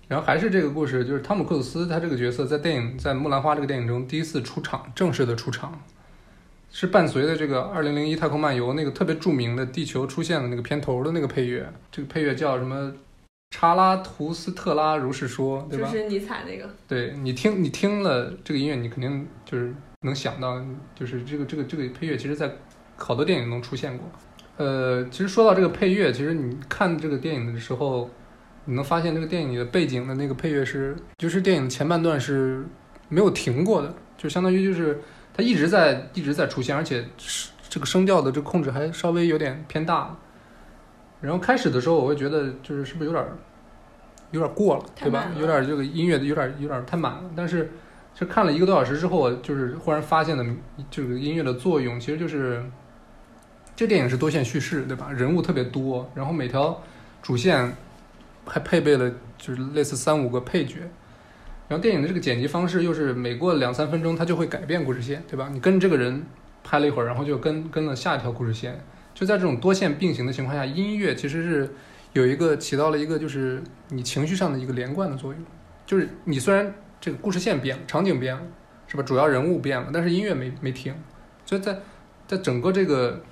[0.07, 5.81] 然后还是这个故事，就是汤姆克鲁斯他这个角色在电影在《木兰花》这个电影中第一次出场，正式的出场，
[6.71, 12.93] 是伴随着这个《二零零一太空漫游》那个特别著名的地球出现的那个片头的那个配乐，这个配乐叫什么？
[13.51, 15.89] 查拉图斯特拉如是说，对吧？
[15.89, 20.61] 就是尼采那个，对你听，你听了这个音乐，你肯定就是能想到，
[20.93, 22.51] 就是这个这个这个配乐，其实在
[22.97, 24.07] 好多电影中出现过。
[24.57, 28.09] 呃，其实说到这个配乐，其实你看这个电影的时候，
[28.65, 32.65] 你能发现这个电影里的背景的那个配乐是，就是电影前半段是
[33.10, 34.99] 没有停过的，就相当于就是
[35.34, 40.15] 它一直在一直在出现，而且是这个声调的这个控制还稍微有点偏大。
[41.21, 43.38] 然后开始的时候，我会觉得就是是不是有点儿
[44.32, 47.23] 有点儿过了，对吧有点儿这个音乐有点儿有点儿太满了。
[47.36, 47.71] 但是
[48.13, 50.45] 就看了一个多小时之后，就是忽然发现的
[50.89, 52.63] 这个音乐的作用，其实就是
[53.75, 55.12] 这电影是多线叙事，对吧？
[55.12, 56.82] 人物特别多，然后每条
[57.21, 57.75] 主线
[58.45, 60.79] 还配备了就是类似三五个配角。
[61.67, 65.49] 然后电影的这个剪辑方式又是每过两三分钟，它就会改变故事线，对吧？
[65.51, 66.23] 你跟这个人
[66.63, 68.79] 拍了一会儿，然后就跟跟了下一条故事线。
[69.15, 71.73] 就在这种多线并行的情况下，音乐其实是
[72.13, 75.45] 有一个起到了一个就是你情绪上的一个连贯的作用。
[75.88, 78.41] 就是你虽然这个故事线变了，场景变了，
[78.88, 79.01] 是吧？
[79.01, 80.93] 主要人物变了，但是音乐没没停。
[81.45, 81.79] 所以在
[82.27, 83.23] 在整个这个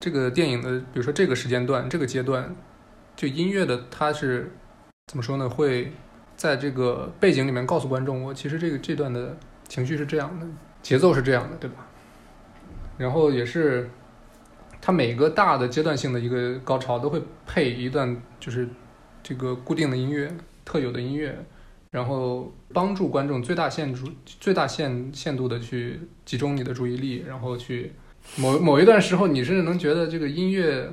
[0.00, 2.54] 这个电影的，比如说这个时间段、这个阶段，
[3.18, 4.48] 就音乐的它是
[5.08, 5.50] 怎么说呢？
[5.50, 5.90] 会
[6.36, 10.46] 在这个背景里面告诉观众，我其实这个这段的情绪是这样的，
[10.82, 11.84] 节奏是这样的，对吧？
[12.96, 13.90] 然后也是
[14.80, 18.68] 它每个大的阶段性的一个高潮都会配一段就是
[19.20, 20.32] 这个固定的音乐、
[20.64, 21.36] 特有的音乐，
[21.90, 27.94] 然后帮助观众最大限度、最大限限度的去集中你的注意力，然后去
[28.36, 30.88] 某某一段时候，你甚至能觉得这个音乐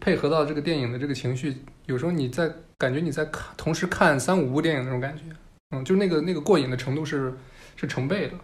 [0.00, 5.22] 配合到这个电影的这个情绪，有时候你在感觉你在看同时看三五部电影那种感觉，
[5.70, 7.32] 嗯，就那个那个过瘾的程度是
[7.76, 8.34] 是成倍的。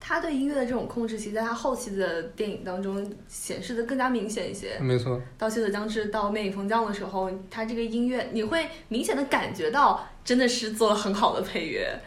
[0.00, 4.78] 他对音乐的这种控制，其实在他后期的电影当中显示的更加明显一些。
[4.78, 11.98] 没错，到《血色将至》到《魅影风将》的时候，他这个音乐你会明显的感觉到，真的是做了很好的配乐。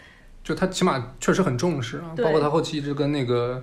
[0.41, 3.62] 就他起码确实很重视啊，包括他后期一直跟那个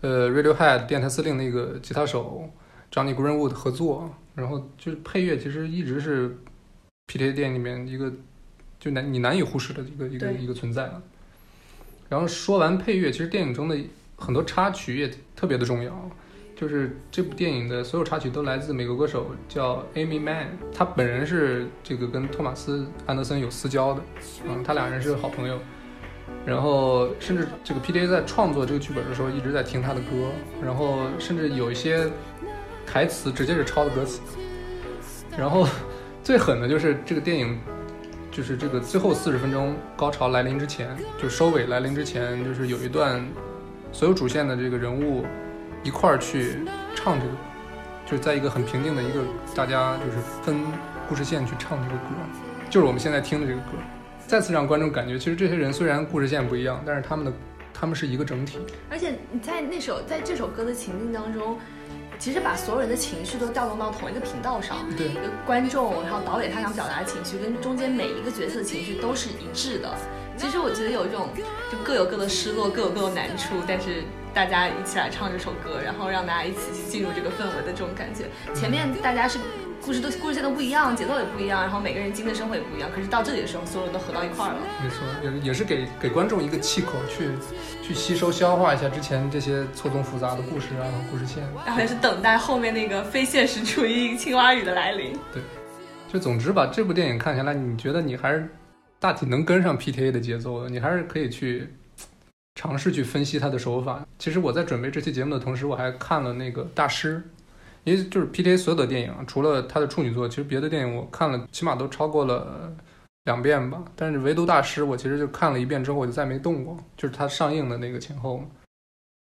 [0.00, 2.48] 呃 Radiohead 电台司令那个吉他手
[2.90, 6.36] Johnny Greenwood 合作，然后就是配乐其实一直是
[7.06, 8.12] PTA 电影里面一个
[8.80, 11.02] 就难你难以忽视的一个一个一个存在了。
[12.08, 13.76] 然后说完配乐，其实电影中的
[14.16, 16.10] 很多插曲也特别的重要。
[16.56, 24.02] 就是这部电影的所有插曲都来自美国歌手叫 Amy Mann，他本人是这个跟托马斯安德森有私交的，
[24.44, 25.56] 嗯，他俩人是好朋友。
[26.44, 32.10] 然后甚至这个 PDA 在创作这个剧本的时候一直在听他的歌，然后甚至有一些
[32.90, 34.20] 台词直接是抄的歌词。
[35.36, 35.68] 然后
[36.24, 37.58] 最狠的就是这个电影，
[38.30, 43.24] 就是这个最后四十分钟高潮来临之前，就收尾来临之前，就是有一段
[43.92, 45.24] 所有主线的这个人物
[45.84, 46.58] 一块儿去
[46.94, 47.32] 唱这个，
[48.04, 49.20] 就是在一个很平静的一个
[49.54, 50.56] 大家就是分
[51.08, 52.04] 故事线去唱这个歌，
[52.68, 53.72] 就是我们现在听的这个歌，
[54.26, 57.32] 再次让观众感觉，其实这些人虽然故事线不一样，但是他们的
[57.72, 58.58] 他们是一个整体。
[58.90, 61.56] 而且你在那首在这首歌的情境当中，
[62.18, 64.78] 其实把所有人的情绪都调动到同一个频道上。
[64.96, 69.94] 对一个观众，然后导演他想表达的情绪跟中间每一个角色的情绪都是一致的。
[70.36, 71.28] 其实我觉得有一种
[71.70, 74.04] 就各有各的失落，各有各的难处，但是
[74.34, 78.26] 大家一起来唱这首歌，然后让大家一起去进入这个氛围的这种感觉。
[78.54, 79.38] 前面大家是
[79.84, 84.60] 故事都故事线都不一样，节奏也不一样，然后每个人经历的生活也不一样，可是到这里的时候，所有人都合到一块儿了。
[84.82, 87.30] 没错，也也是给给观众一个气口去
[87.82, 91.42] 去吸收消化一下之前这些错综复杂的故事啊和故事线。
[91.64, 95.12] 然后也是等待后面那个非现实主义青蛙语的来临。
[95.32, 95.42] 对
[96.12, 98.48] 就总之吧，这部电影看下来，你觉得你还是
[98.98, 101.68] 大体能跟上 PTA 的节奏的，你还是可以去
[102.54, 104.06] 尝试去分析他的手法。
[104.18, 107.22] 其实我在准备这期节目的同时，我还看了那个大师，
[107.88, 112.70] 因为就是 PTA 所有的电影，除了他的处女作，其实别的电影我看了起码都超过了
[113.24, 113.82] 两遍吧。
[113.96, 118.44] 但是唯独大师，我其实就看了一遍之后，我就再没动过，就是他上映的那个前后。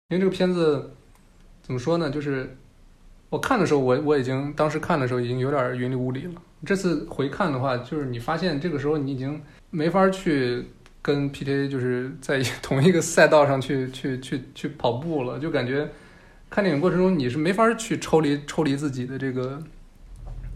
[0.09, 0.93] 因为这个片子
[1.63, 2.57] 怎么说呢，就是
[3.31, 6.33] 我看的时候，我我已经当时看的时候已经有点云里雾里了。
[6.67, 10.67] 这次回看的话，就是你发现这个时候你已经没法去
[11.01, 15.89] 跟 PTA 就是在 同一个赛道上去去去去跑步了，就感觉
[16.51, 19.63] 看电影过程中你是没法去抽离抽离自己的这个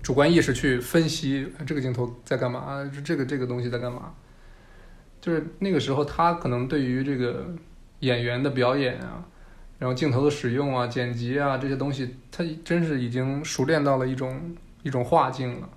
[0.02, 4.12] 主观意识去分析这个镜头在干嘛，这个这个东西在干嘛。
[5.20, 7.46] 就是那个时候，他可能对于这个
[8.00, 9.24] 演员的表演啊，
[9.78, 15.68] 然后镜头的使用啊、剪辑啊这些东西，他真是已经熟练到了一种一种画境了。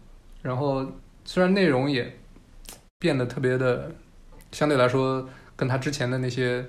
[0.42, 0.86] 然后
[1.24, 2.18] 虽然内容也
[3.00, 3.90] 变得特别的，
[4.52, 6.66] 相对来说跟他之前的那些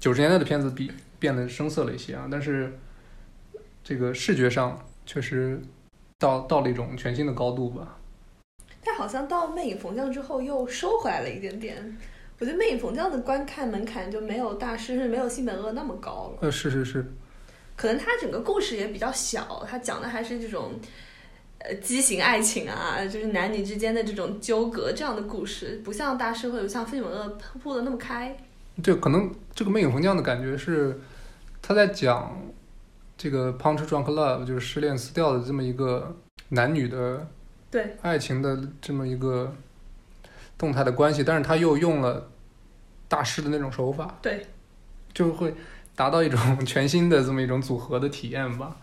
[0.00, 2.72] 九十年代的片子比，变得生涩了一些啊，但是
[3.82, 5.60] 这个视觉上确实
[6.18, 7.98] 到到了一种全新的高度吧。
[8.84, 11.98] 但好像到《魅影逢将》之后又收回来了一点点。
[12.38, 16.38] 我觉得《魅影逢将》的观看门槛就没有大师，是没有新本恶那么高了。
[16.40, 17.06] 呃，是是是，
[17.76, 20.72] 可能他整个故事也比较小，他讲的还是这种
[21.58, 28.36] 呃畸形爱情啊，就是男女之间的这种纠葛这样的故事，不像大师或者像《非本恶》铺的那么开。
[28.82, 31.00] 对，可能这个《魅影逢将》的感觉是
[31.60, 32.36] 他在讲
[33.22, 36.12] 这个 punch drunk love，就是失恋撕掉的这么一个
[36.48, 37.24] 男女的
[37.70, 39.54] 对爱情的这么一个
[40.58, 42.28] 动态的关系，但是他又用了
[43.06, 44.44] 大师的那种手法，对，
[45.14, 45.54] 就会
[45.94, 48.76] 达到一种 全新的这么一种组合的体验吧。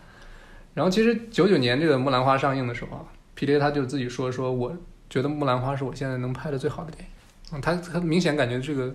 [0.72, 3.04] 然后其实九九年这个《木兰花》上映的时候啊
[3.36, 4.74] ，PTA 他就自己说说，我
[5.10, 7.10] 觉得《木兰花》是我现在能拍的最好的电影。
[7.52, 8.94] 嗯，他他明显感觉这个，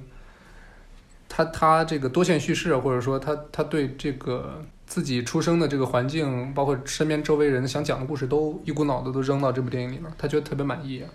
[1.29, 11.09] 他他这个多线叙事，或者说他他对这个自己出生的这个环境，包括身边周围人想讲的故事，都一股脑的都扔到这部电影里了，他觉得特别满意啊。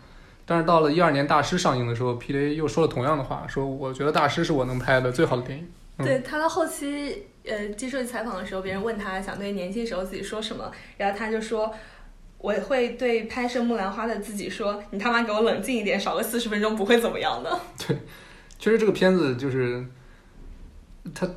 [0.44, 5.66] 但是到了一二年《大师》上映的时候，PTA 又说了同样的话，说我觉得《大师》是我能拍的最好的电影。
[5.96, 11.72] 嗯对他到后期呃接受采访的时候，别人问他想对年轻时候自己说什么，然后他就说。
[12.42, 17.60] 我会对拍摄《木兰花》的自己说：“你他妈给我冷静一点，少个四十分钟不会怎么样的。
[17.86, 17.94] 对，
[18.58, 19.84] 其实这个片子就是
[21.14, 21.28] 它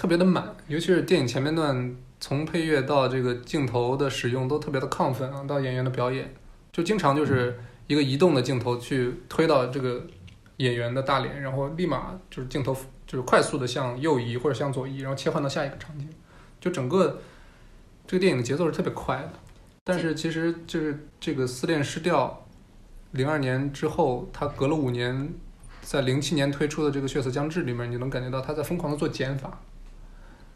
[0.00, 6.34] 特别的满，尤其是电影前面段，从配乐到这个镜头的使用都特别的亢奋啊，到演员的表演，
[6.72, 10.02] 就经常就是一个移动的镜头去推到这个
[10.56, 12.74] 演员的大脸，然后立马就是镜头
[13.06, 16.08] 就是快速的向右移或者向左移，然后切换到下一个场景，
[16.58, 17.20] 就整个
[18.06, 19.32] 这个电影的节奏是特别快的。
[19.84, 22.46] 但是其实就是这个《失恋失调》，
[23.18, 25.34] 零二年之后，它隔了五年，
[25.82, 29.60] 在零七年推出的这个《血色将至》里面，你能感觉到他在疯狂的做减法，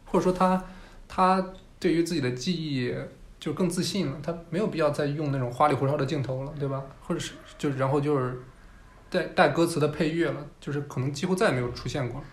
[0.05, 0.63] 或者说他
[1.07, 2.93] 他对于自己的记忆
[3.39, 6.83] 就更自信了，他没有必要再用那种花里胡哨的镜头了，对吧？
[7.01, 8.41] 或者是就然后就是
[9.09, 12.23] 带带歌词的配乐了，就是可能几乎再也没有出现过，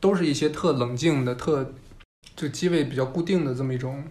[0.00, 1.72] 都是一些特冷静的、特
[2.34, 4.02] 就机位比较固定的这么一种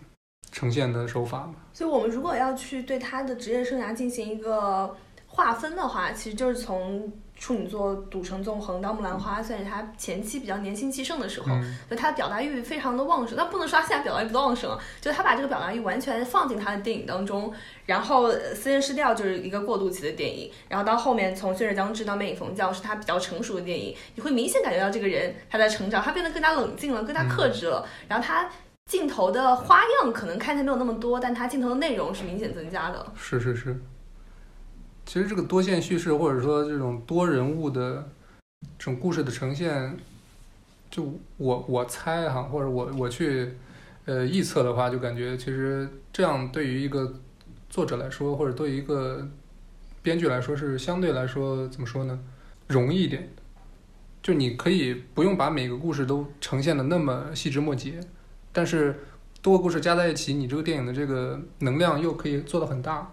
[0.51, 1.55] 呈现的手法吧。
[1.74, 4.95] 所以，我们如果要去对他的职业生涯进行一个
[5.28, 13.35] 划分的话，其实就是从处女座赌城纵横到木兰花，算是他前期比较年轻气盛的时候，嗯所以他的表达欲非常的旺盛。
[13.37, 17.51] 但不能说他现在表达欲不旺盛，就他把这个表达欲完全放进他的电影当中。
[17.85, 27.87] 然后呃《私人失调》就是一个过渡期的电影，然后到后面从《轩轾将至》到《魅影逢教》是他比较成熟的电影，你会明显感觉到这个人他在成长，他变得更加冷静了，更加克制了。
[28.07, 28.49] 然后他
[28.85, 33.13] 镜头的花样可能看起来没有那么多，但他镜头的内容是明显增加的。
[33.15, 33.79] 是是是。
[35.10, 38.07] 其实这个多线叙事，或者说这种多人物的
[38.78, 39.97] 这种故事的呈现，
[40.91, 43.53] 就我我猜哈，或者我我去
[44.05, 47.12] 呃臆测的话，就感觉其实这样对于一个
[47.72, 49.28] 作者来说，或者对于一个
[50.03, 52.20] 编剧来说，是相对来说怎么说呢，
[52.68, 53.28] 容易一点。
[54.22, 57.99] 就你可以不用把每个故事都呈现的那么细枝末节，
[58.53, 58.99] 但是
[59.41, 63.12] 多个故事加在一起，你这个电影的这个能量又可以做得很大。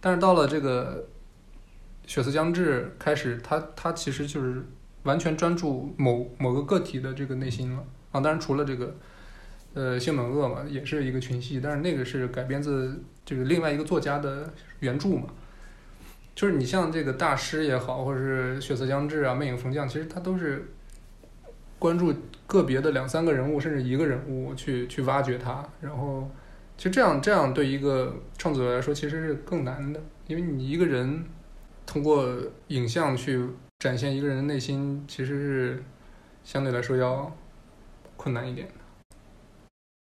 [0.00, 1.06] 但是到了这个
[2.06, 4.62] 血色将至开始，他他其实就是
[5.02, 8.20] 完全专注某某个个体的这个内心了啊。
[8.20, 8.94] 当然除了这个
[9.74, 15.24] 呃性本恶嘛，也是一个群戏，但是那个是改编自这个另外一个作家的原著嘛。
[16.34, 20.70] 就是你像这个大师也好，或者是血色将至啊、魅影逢将，其实他都是
[21.78, 22.12] 关注
[22.46, 26.30] 个别的两三个人物，甚至一个人物去去挖掘他，然后
[26.76, 31.24] 其实这样这样对一个创作者来说其实是更难的，因为你一个人
[31.86, 32.28] 通过
[32.68, 33.42] 影像去
[33.78, 35.84] 展现一个人的内心，其实是
[36.44, 37.34] 相对来说要
[38.16, 38.74] 困难一点的。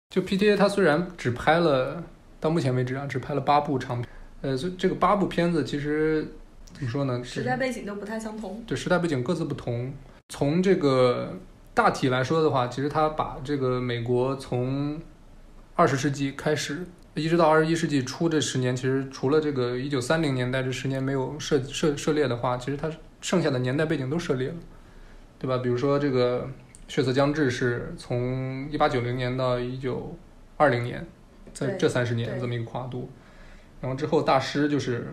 [0.08, 2.02] 就 PTA 它虽然只拍了
[2.40, 4.10] 到目前为止啊，只拍了八部长片，
[4.40, 6.26] 呃，所以这个八部片子其实
[6.72, 7.22] 怎么说呢？
[7.22, 8.62] 时代背景都不太相同。
[8.66, 9.92] 对时代背景各自不同。
[10.28, 11.36] 从这个
[11.74, 15.00] 大体来说的话，其实他把这个美国从
[15.74, 16.86] 二十世纪开始，
[17.16, 22.90] 一直到二十一世纪初这十年，其实除了这个一九三零年代这十年没有涉涉涉猎的话，其实它
[23.22, 24.54] 剩下的年代背景都涉猎了，
[25.38, 25.58] 对吧？
[25.58, 26.42] 比如说这个
[26.94, 30.14] 《血色将至》是从一八九零年到一九
[30.58, 31.06] 二零年，
[31.54, 33.10] 在这三十年这么一个跨度，
[33.80, 35.08] 然后之后大师就是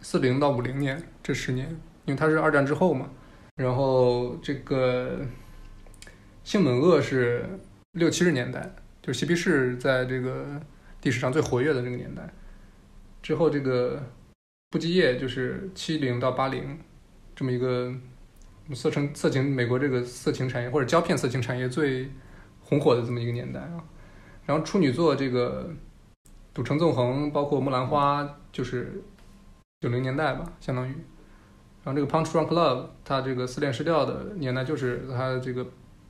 [0.00, 1.68] 四零到五零年这十年，
[2.04, 3.10] 因为它是二战之后嘛。
[3.56, 5.20] 然后这个
[6.44, 7.44] 性本恶是
[7.92, 10.60] 六七十年代，就是嬉皮士在这个
[11.04, 12.28] 历史上最活跃的这个年代。
[13.22, 14.02] 之后这个
[14.70, 16.78] 不羁夜就是七零到八零
[17.34, 17.94] 这么一个
[18.74, 22.10] 色情色情美国这个色情产业或者胶片色情产业最
[22.60, 23.84] 红火的这么一个年代啊。
[24.46, 25.70] 然后处女座这个
[26.52, 29.02] 赌城纵横，包括木兰花，就是
[29.80, 30.92] 九零年代吧，相当于。
[31.82, 35.66] 然后这个 Punch Drunk Love，它这个撕裂失调的年代，就是它这个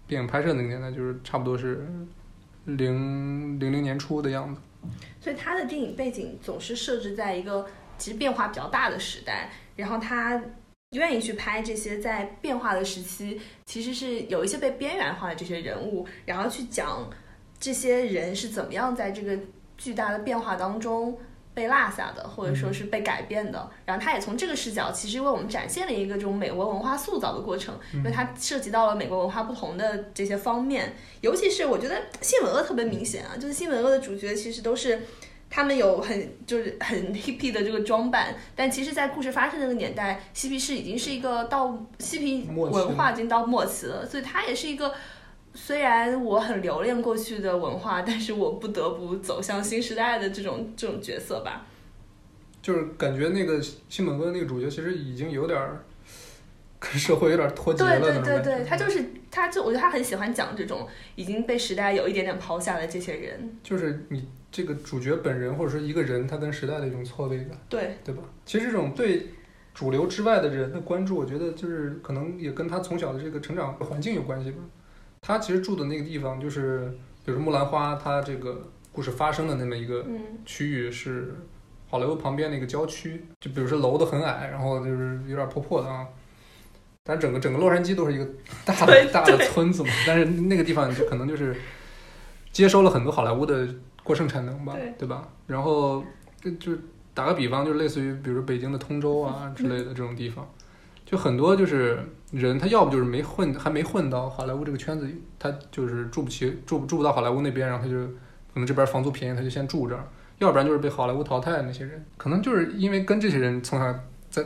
[0.06, 1.86] 电影拍摄那个年代，就是差不多是
[2.64, 4.60] 零零零年初的样子。
[5.20, 7.66] 所以他的电影背景总是设置在一个
[7.98, 10.42] 其实变化比较大的时代，然后他
[10.90, 17.10] 愿意去拍这些在变化的时期，其实是有一些被边缘化的这些人物，然后去讲
[17.58, 19.38] 这些人是怎么样在这个
[19.76, 21.18] 巨大的变化当中
[21.54, 23.70] 被落下的，或者说是被改变的。
[23.86, 35.00] 然后他也从这个视角，其实为我们展现了一个这种美国文化塑造的过程，因为它涉及到了美国文化不同的这些方面，尤其是我觉得新闻恶特别明显啊，就是新闻恶的主角其实都是。
[35.50, 44.92] 他们有很就是很 hippie 的这个装扮，但其实，在故事发生的那个年代，嬉皮士已经是一个到嬉皮文化已经到末期了，所以它也是一个
[45.54, 51.64] 虽然我很留恋过去的文化，但是我不得不走向新时代的这种这种角色吧。
[52.60, 55.84] 就是感觉那个新本哥那个主角其实已经有点儿
[56.80, 58.42] 跟社会有点儿脱节了对对对。
[58.42, 63.56] 对，他就是他就我觉得他很喜欢讲这种已经被时代有一点点抛下的这些人。
[63.62, 68.22] 就是你这个主角本人或者说一个人，他跟时代的一种错位感，对，对吧？
[68.46, 69.28] 其实这种对
[69.74, 74.58] 主流之外的人的关注，我觉得就是可能也跟他从小的这个成长环境有关系吧。
[75.26, 76.90] 他其实住的那个地方，就是
[77.24, 78.60] 比如说木兰花，它这个
[78.92, 81.34] 故事发生的那么一个嗯，区域是
[81.88, 86.06] 好莱坞旁边的一个郊区，就比如说楼都很矮，然后就是有点破破的啊。
[87.04, 88.26] 但整个整个洛杉矶都是一个
[88.66, 91.56] 大对的大的村子嘛，但是那个地方就可能就是
[92.52, 93.66] 接收了很多好莱坞的
[94.02, 94.94] 过剩产能吧，对。
[94.98, 95.26] 对吧？
[95.46, 96.04] 然后
[96.42, 96.72] 就就
[97.14, 100.46] 打个比方，就类似于比如说北京的通州啊 之类的这种地方，
[101.14, 101.96] 就很多就是
[102.32, 105.08] 人他要不就是没混还没混到好莱坞这个圈子，
[105.38, 110.04] 他就是住不起住住不到好莱坞那边，然后他就可能这边房租便宜，他就先住这儿。
[110.40, 113.96] 要不然就是被好莱坞淘汰的那些人，可能就是因为跟这些人从小
[114.28, 114.44] 在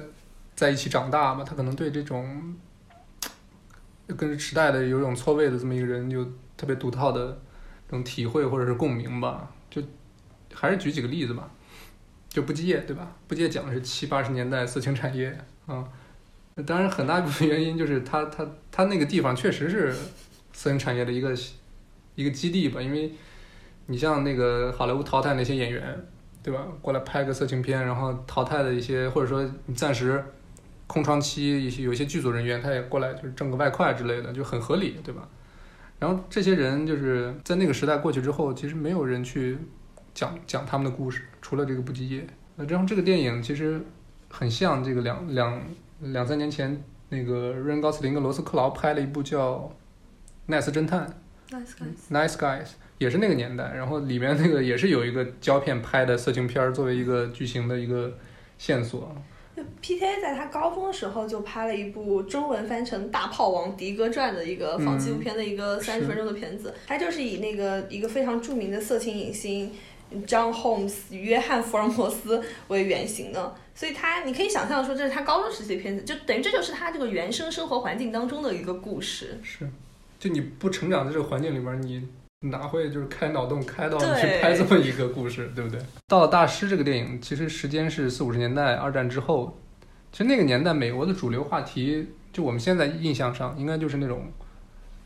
[0.55, 2.55] 在一起长大嘛，他可能对这种
[4.15, 6.23] 跟时代的有种错位的这么一个人，有
[6.59, 7.29] 特别独到的
[7.89, 9.51] 这种体会或者是共鸣吧。
[9.71, 9.81] 就
[10.53, 11.49] 还是举几个例子吧，
[12.29, 13.11] 就不羁夜，对吧？
[13.27, 15.89] 不羁夜讲的是七八十年代色情产业啊。
[16.67, 19.93] 当然，很大一部分原因就是它它它那个地方确实是
[20.53, 21.33] 色情产业的一个
[22.15, 23.13] 一个基地吧，因为
[23.87, 25.83] 你像那个好莱坞淘汰那些演员，
[26.43, 26.67] 对吧？
[26.83, 30.25] 过来拍个色情片，然后淘汰的一些，或者说你暂时
[30.87, 35.29] 空窗期，一些有些剧组人员他也过来就是挣个外快之类的，就很合理，对吧？
[35.99, 39.59] 然后这些人就是在那个时代过去之后，其实没有人去
[40.15, 42.27] 讲讲他们的故事，除了这个不羁夜。
[42.57, 43.81] 那然后这个电影其实
[44.29, 45.61] 很像这个两两
[46.01, 49.55] 两三年前那个瑞恩高斯林跟罗斯克劳拍了一部叫
[50.47, 51.07] 《奈斯侦探》
[51.55, 51.71] Nice
[52.11, 52.69] guys，（Nice Guys），
[52.99, 53.73] 也是那个年代。
[53.75, 58.13] 然后里面那个也是有一个胶片拍的色情片儿作为一个剧情的一个
[58.59, 59.15] 线索。
[59.83, 69.73] PTA 在他高中的时候就拍了一部中文翻成《大炮王迪哥传》的一个仿纪录片的一个三十分钟的片子，他就是以那个一个非常著名的色情影星
[70.27, 79.39] John Holmes 约翰福尔摩斯为原型的，所以他你可以想象说这是他高中时期的片子，就等于这就是他这个原生生活环境当中的一个故事。
[79.43, 79.69] 是，
[80.19, 82.09] 就你不成长在这个环境里面儿，你
[82.41, 85.81] 哪会就是开脑洞开到对去拍这么一个故事，对不对？
[86.07, 89.59] 到了《大师》这个电影，其实时间是四五十年代，二战之后。
[90.11, 94.23] 其实那个年代，美国的主流话题，就我们现在印象上，应该就是那种，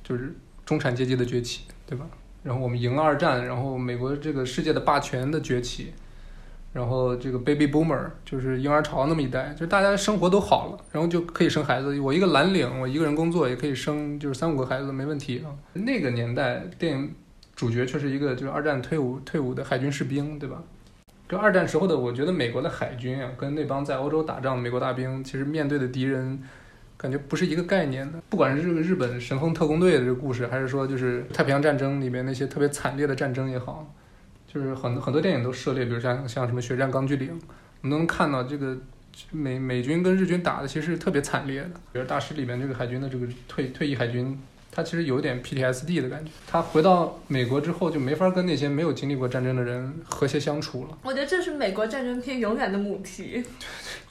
[0.05, 0.33] 就是
[0.65, 2.07] 中产阶级的崛起，对吧？
[2.43, 5.93] 然后我们赢了二战，然后美国这个世界的霸权的崛起，
[6.73, 11.99] 然后这个 baby boomer 就是婴儿潮那么一代，就大家生活都好了，然后就可以生孩子。
[12.01, 15.55] 我一个蓝领，我一个人工作也可以生，就是三五个孩子没问题啊。
[15.75, 17.15] 那个年代电影
[17.55, 20.63] 主角却是一个就是二战退伍退伍的海军士兵，对吧？
[21.29, 26.43] 就二战时候的，我觉得美国的海军啊，跟那帮在欧洲打仗的美国大兵，其实面对的敌人，
[27.03, 28.23] 感觉不是一个概念的。
[28.31, 33.93] 不管是这个日本神风特工队的这个故事，还是说就是太平洋战争里面那些特别惨烈的战争也好，
[34.47, 38.77] 就是很很多电影都涉猎，比如像像什么《血战钢锯岭》，我们都能看到这个
[39.33, 41.71] 美美军跟日军打的其实是特别惨烈的。
[41.93, 44.41] 比如《大师》里面这个海军的这个退退役海军，
[44.71, 46.31] 他其实有点 PTSD 的感觉。
[46.47, 50.97] 他回到美国之后就没法跟那些没有经历过战争的人和谐相处了。
[51.03, 53.43] 我觉得这是美国战争片永远的母题。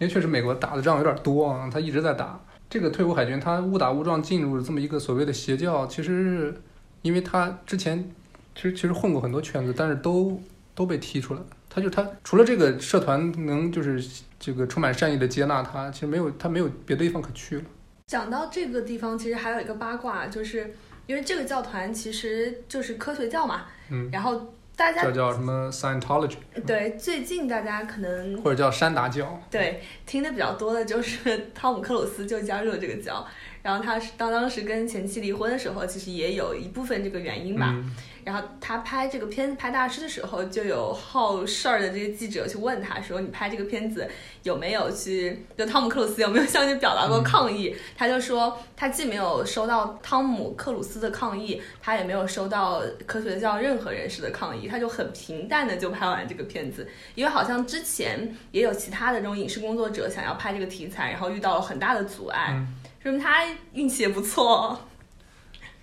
[0.00, 2.40] 因为确实美国打的仗有点多啊，他一直在打。
[2.70, 6.62] 这个退伍海军他误打误撞进入了这么一个所谓的邪教，其实是
[7.02, 8.10] 因为他之前
[8.54, 10.40] 其实其实混过很多圈子，但是都
[10.74, 11.40] 都被踢出来。
[11.68, 14.02] 他就他除了这个社团能就是
[14.38, 17.64] 这个充满善意的接纳他，其实没有他没有别的地方可去了。
[18.06, 20.74] 讲到这个地方，其实还有一个八卦，就是
[21.06, 29.38] 因为这个教团其实就是科学教嘛，嗯，然后大家叫叫什么 Scientology，对最近大家可能或者叫山达教。
[29.50, 33.26] 对听的比较多的就是汤姆克鲁斯就加入了这个教，
[33.62, 37.74] 然后他是当当时跟前妻离婚的时候，其实也有一部分这个原因吧。
[37.74, 37.94] 嗯，
[38.24, 44.08] 然后他拍这个片拍大师的时候，就有好事儿的这些记者去问他说：“你拍这个片子
[44.44, 56.88] 有没有去就汤姆克鲁斯有没有向你表达过抗议？”他就说他既没有收到汤姆克鲁斯的抗议，他也没有收到科学教任何人士的抗议，他就很平淡的就拍完这个片子。
[57.14, 64.78] 因为好像之前也有其他的这种影视工作者想要拍这个题材，然后遇到了很大的阻碍，嗯说明他运气也不错。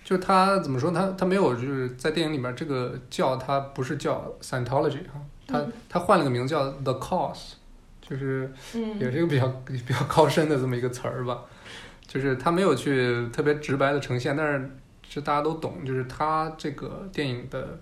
[0.04, 0.90] 就是他怎么说？
[0.90, 7.52] 他他没有就是在电影里面这个教他不是叫 Scientology 哈，他嗯他换了个名叫 The Cause，
[8.00, 11.38] 就是嗯，也是一个比较比较高深的这么一个词儿吧。
[12.06, 14.70] 就是他没有去特别直白的呈现，但是
[15.06, 17.78] 这大家都懂，就是他这个电影的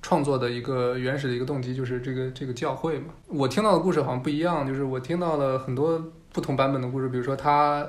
[0.00, 3.06] 创作的一个原始的一个动机，就是这个这个教会嘛。
[3.26, 6.00] 我听到的故事好像不一样，就是我听到了很多
[6.32, 7.84] 不同版本的故事，比如说他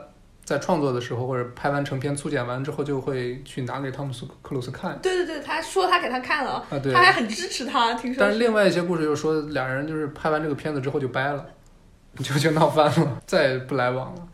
[0.46, 7.02] 在创作的时候或者拍完成片粗剪完之后，就会去拿给汤姆斯克鲁斯看对对对，他说他给他看了，啊，对他。
[7.02, 11.46] 还很支持他，听说但是另外一些故事又说，俩人就是拍完这个片子之后就掰了，
[12.22, 14.28] 就就闹翻了， 再也不来往了。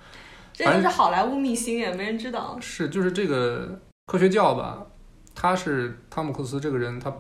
[0.54, 2.58] 这就是好莱坞秘辛也没人知道。
[2.62, 4.86] 是，就是这个科学教吧，
[5.34, 7.12] 他是汤姆克鲁斯这个人，他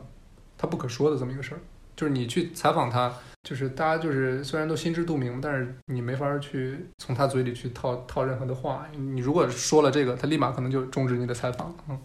[0.58, 1.60] 他不可说的这么一个事儿，
[1.96, 3.12] 就是你去采访他，
[3.44, 8.88] 就是大家就是虽然都心知肚明，但是你没法儿去从他嘴里去套套任何的话。
[8.96, 11.76] 你如果说了这个，他立马可能就终止你的采访。
[11.90, 12.00] 嗯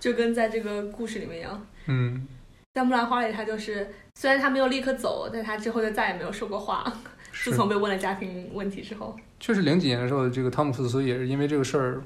[0.00, 2.26] 就跟在这个故事里面一样，嗯，
[2.74, 6.92] 在《木兰花》里，他就是虽然他没有立刻走，但他之后就再也没有说过话。
[7.32, 12.02] 自从被问了家庭问题之后，确实零几年的时候，这个汤姆克鲁斯也是因为这个事儿，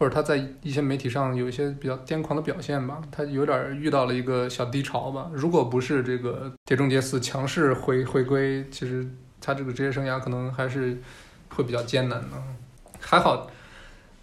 [0.00, 5.30] 或者他在一些媒体上有一些比较癫狂的表现吧，他有点遇到了一个小低潮吧。
[5.34, 9.06] 如果不是这个《碟中谍四》强势回回归，其实
[9.42, 10.96] 他这个职业生涯可能还是
[11.50, 12.42] 会比较艰难的。
[12.98, 13.50] 还好，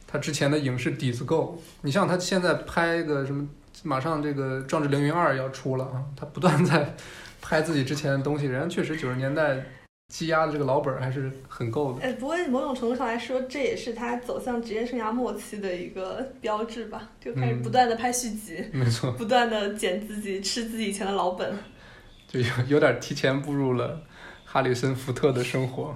[0.07, 1.61] 他之前的影视底子够。
[1.84, 3.47] 你像他现在拍个什么，
[3.84, 6.95] 马上这个《壮志凌云二》要出了啊，他不断在
[7.39, 9.63] 拍自己之前的东西，人家确实九十年代
[10.08, 12.01] 积压的这个老本儿还是很够的。
[12.01, 21.53] 哎，不过某种程度上来说，这也是他走向职业生涯末期的一个标志吧，就开始嗯不断的拍续集，没错，不断的剪自己，吃自己以前的老本。
[22.28, 24.01] 就有有点提前步入了
[24.45, 25.95] 哈里森福特的生活。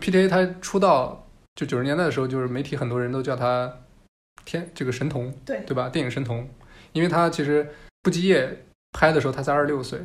[0.00, 3.70] PTA 他出道就九十年代的时候，就是媒体很多人都叫他
[4.44, 5.88] 天这个神童，对对吧？
[5.88, 6.48] 电影神童，
[6.92, 7.68] 因为他其实
[8.02, 9.98] 不羁夜拍的时候他才二十六岁，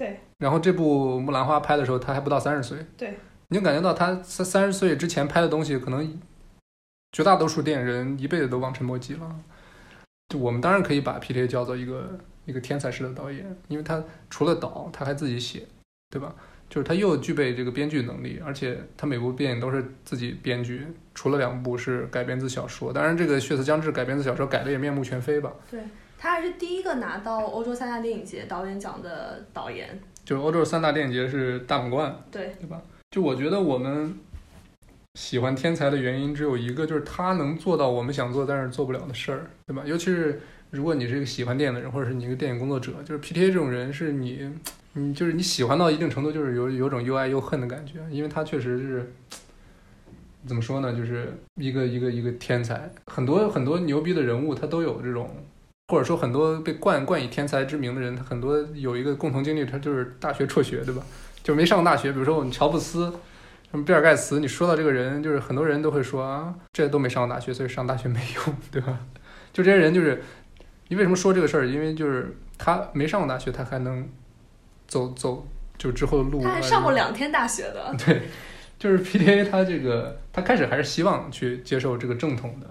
[0.00, 6.18] 对，然后这部《木兰花》拍的时候他还不到三十岁，对，你就感觉到他三三十岁之前拍的东西，可能
[7.12, 9.36] 绝大多数电影人一辈子都望尘莫及了。
[10.30, 15.66] 就我们当然可以把 PTA 叫做一个一个天才式的导演，因为他除了导，他还自己写，
[16.08, 16.34] 对吧？
[16.70, 22.90] 就是他又具备这个编剧能力，而且他每部电影都是自己编剧，除了两部是改编自小说。
[22.90, 25.52] 当然，这个《血色将至》改编自小说改的也面目全非吧。
[26.22, 29.98] 他还是第一个拿到欧洲三大电影节导演奖的导演。
[30.22, 32.78] 就是欧洲三大电影节是大满贯，对，对吧？
[33.10, 34.14] 就我觉得我们
[35.14, 39.82] 喜欢天才的原因只有一个，就是他能做到我们想做但是做不了的事儿，对吧？
[39.86, 44.46] 尤其是如果你是一个喜欢电影的人，或者是你一个电影工作者，就是 PTA 这种人是你，
[44.92, 49.10] 你就是你喜欢到一定程度，就是有有种又爱又恨的感觉，因为他确实是。
[50.46, 50.94] 怎么说呢？
[50.94, 55.28] 就是一个一个一个天才，很多很多牛逼的人物，他都有这种，
[55.90, 61.02] 或者说很多被冠冠以天才之名的人，他很多有一个共同经历，他就是大学辍学，对吧？
[61.42, 62.12] 就没上过大学。
[62.12, 63.12] 比如说我们乔布斯，
[63.72, 69.00] 什么比尔盖茨，你说到这个人，就是很多人都会说啊，这都没上过大学，所以上大学没用， 对吧？
[69.52, 70.22] 就这些人，就是
[70.86, 71.66] 你为什么说这个事儿？
[71.66, 74.08] 因为就是他没上过大学，他还能
[74.86, 75.44] 走走
[75.76, 76.40] 就之后的路。
[76.40, 77.92] 他还上过两天大学的。
[77.98, 78.22] 对，
[78.78, 82.66] 就是 PTA 他这个他开始还是希望去接受这个正统的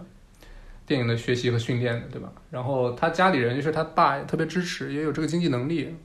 [0.89, 2.29] 电影的学习和训练的，对吧？
[2.49, 5.95] 然后他家里人就是他爸也特别支持，也有这个经济能力。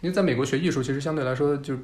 [0.00, 1.74] 因为在美国学艺术其实相对来说就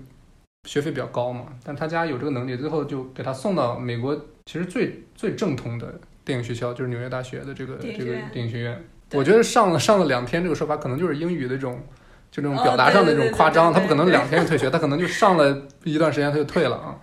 [0.68, 4.14] 学费比较高嘛，但他家有这个能力，最后就给他送到美国
[4.46, 11.82] 其实最最正统的电影学校，就是纽约大学的这个这个电影学院我觉得上了上了两天这个说法，可能就是英语的这种
[12.30, 16.96] 就这种哦表达上的这种夸张，他不可能两天就退学，他可能就上了一段时间他就退了啊，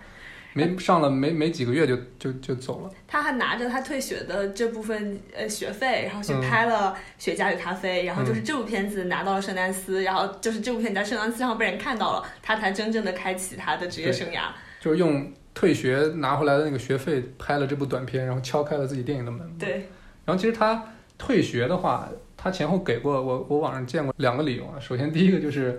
[0.54, 2.90] 没上了没没几个月就就就走了。
[3.06, 14.48] 他还拿着他退学的这部分呃学费，然后去嗯拍了《雪茄与咖啡》，然后就是这部片子拿到了圣丹斯，然后就是这部片子在圣丹斯上被人看到了，他才真正的开启他的职业生涯。
[14.80, 19.46] 就是用退学拿回来的那个学费拍了这部短片，然后敲开了自己电影的门。
[19.58, 19.88] 对，
[20.24, 20.82] 然后其实他
[21.18, 24.80] 退学的话，他前后给过我，我网上见过两个理由啊。
[24.80, 25.78] 首先第一个就是，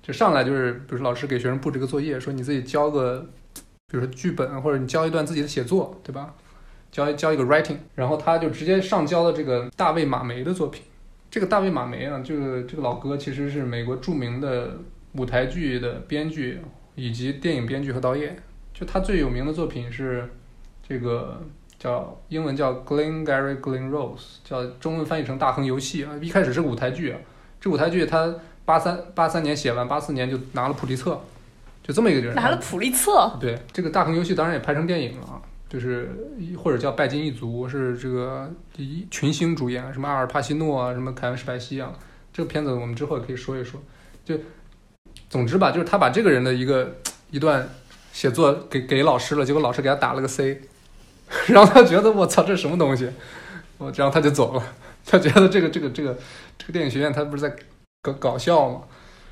[0.00, 3.28] 就上来就是，比如说老师给学生布置个作业，说你自己交个，
[3.90, 6.32] 比如说剧本，或者你教一段自己的写作，对吧？
[6.92, 10.82] 教教一个 writing，然后他就直接上交了这个大卫马梅的作品。
[11.30, 14.76] 这个大卫马梅啊，这个这个老哥其实是美国著名的
[15.12, 16.60] 舞台剧的编剧
[16.94, 18.36] 以及电影编剧和导演。
[18.74, 20.28] 就他最有名的作品是
[20.88, 21.40] 这个
[21.78, 26.18] 叫英文叫 Glengarry Glen Rose，叫中文翻译成《大亨游戏》啊。
[26.20, 27.20] 一开始是舞台剧啊，
[27.60, 28.34] 这舞台剧他
[28.64, 31.20] 八三八三年写完，八四年就拿了普利策，
[31.82, 32.34] 就这么一个人。
[32.34, 33.36] 拿了普利策。
[33.40, 41.92] 对，这个《大亨游戏》当然也拍成电影了啊，就是一或者叫《拜金一族》，是这个一群星主演，什么阿尔帕西诺啊，什么凯文史派西啊。
[42.32, 43.80] 这个片子我们之后也可以说一说。
[44.24, 44.38] 就
[45.28, 46.96] 总之吧，就是他把这个人的一个
[47.30, 47.68] 一段
[48.12, 50.60] 写作给给老师了，结果老师给他打了个 C，
[51.48, 53.10] 然后他觉得我操这是什么东西，
[53.78, 54.62] 我然后他就走了。
[55.06, 56.16] 他觉得这个这个这个
[56.58, 57.56] 这个电影学院他不是在
[58.02, 58.82] 搞搞笑吗？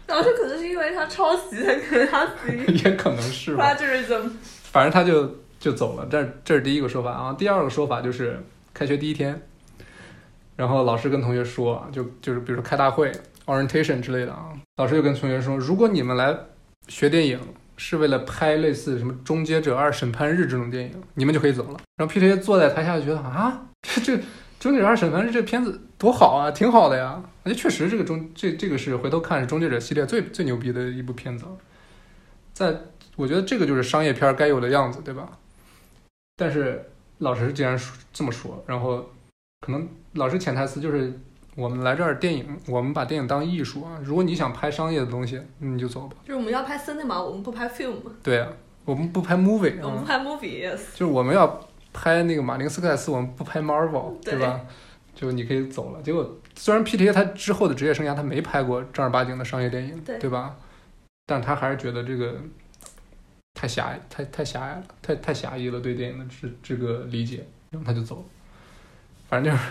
[0.08, 3.74] 老师可能是因为他抄袭他可能他 C 也可能是吧。
[3.74, 4.30] plagiarism。
[4.70, 7.32] 反正他就就走了，这这是第一个说法啊。
[7.38, 8.38] 第二个说法就是
[8.74, 9.40] 开学第一天，
[10.56, 13.10] 然后老师跟同学说，就就是比如说开大会
[13.46, 16.36] orientation 之类的啊，老师就跟同学说，如果你们来
[16.86, 17.40] 学电影
[17.76, 21.80] 是为了拍类似什么《终结者二：审判日》这种电影，你们就可以走了。
[21.96, 24.12] 然后 PTA 坐在台下就觉得啊，这这
[24.58, 27.22] 《终结者二：审判日》这片子多好啊，挺好的呀。
[27.44, 31.44] 而且确实这个终这这个是回头看是《终结者》系列最最牛逼的一部片子，
[32.52, 32.76] 在
[33.16, 35.28] 我觉得这个就是商业片该有的样子，对吧？
[36.36, 36.84] 但是
[37.18, 39.08] 老师既然说这么说，然后
[39.60, 41.12] 可能老师潜台词就是
[41.56, 43.98] 我们来这儿电影，我们把电影当艺术啊。
[44.04, 46.16] 如果你想拍商业的东西，你就走吧。
[46.24, 48.48] 就是我们要拍 cinema，我们不拍 film，对啊，
[48.84, 50.78] 我们不拍 movie 啊，我们不拍 movie，yes。
[50.94, 51.67] 就是我们要
[52.00, 54.60] 拍那个马林斯科塞斯，我们不拍 Marvel，对对吧？
[55.16, 56.00] 就你可以走了。
[56.00, 60.54] 结果虽然 PTA 他之后的职业生涯他没拍过正儿八经的商业电影，对吧？
[61.26, 62.36] 但他还是觉得这个
[63.54, 68.22] 太狭隘，太太狭隘了，太太狭义了对电影的这这个理解，然后他就走了。
[69.28, 69.64] 反正就是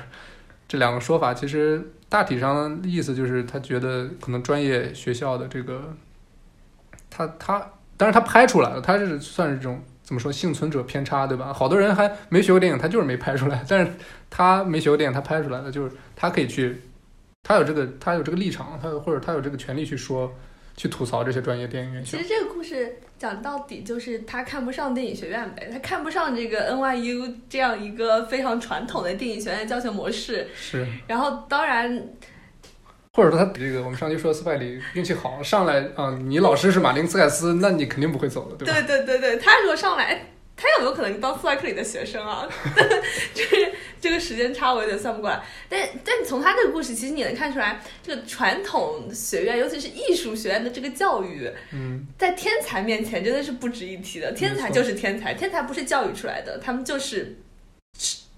[0.67, 5.95] 这两个说法，其实大体上的意思就是他觉得可能专业学校的这个，
[7.09, 7.59] 他他，
[7.95, 11.51] 当然他拍出来了，他是算是这种怎么说幸存者偏差，对吧？
[11.51, 13.91] 好多人还没学过电影，他就是没拍出来，但是
[14.30, 16.82] 他没学过电影，他拍出来了，就是他可以去，
[17.43, 20.34] 他有这个他有这个立场，他有或者他有这个权利去说。
[20.80, 22.30] 去吐槽这些专业电影院校其实。
[22.30, 30.47] 这个故事讲到底就是他看不上电影学院呗，他看不上这个 NYU 这样一个非常传统的电影学院教学模式。
[30.55, 32.10] 是，然后当然，
[33.18, 38.80] 或者说他这个我们上期说斯派里运气好，上来啊、你老师是马林斯凯斯，那你肯定不会走的，对吧？
[38.86, 42.47] 对对对对，他如果上来，他有没有可能当斯派克里的学生啊？
[43.34, 45.41] 就是这个时间差我有点算不过来。
[45.68, 54.32] 但但从他这个故事，其实你能看出来，这个传统学院，尤其是艺术学院的这个教育，嗯，在天才面前真的是不值一提的。
[54.34, 57.39] 天才就是天才，天才不是教育出来的，他们就是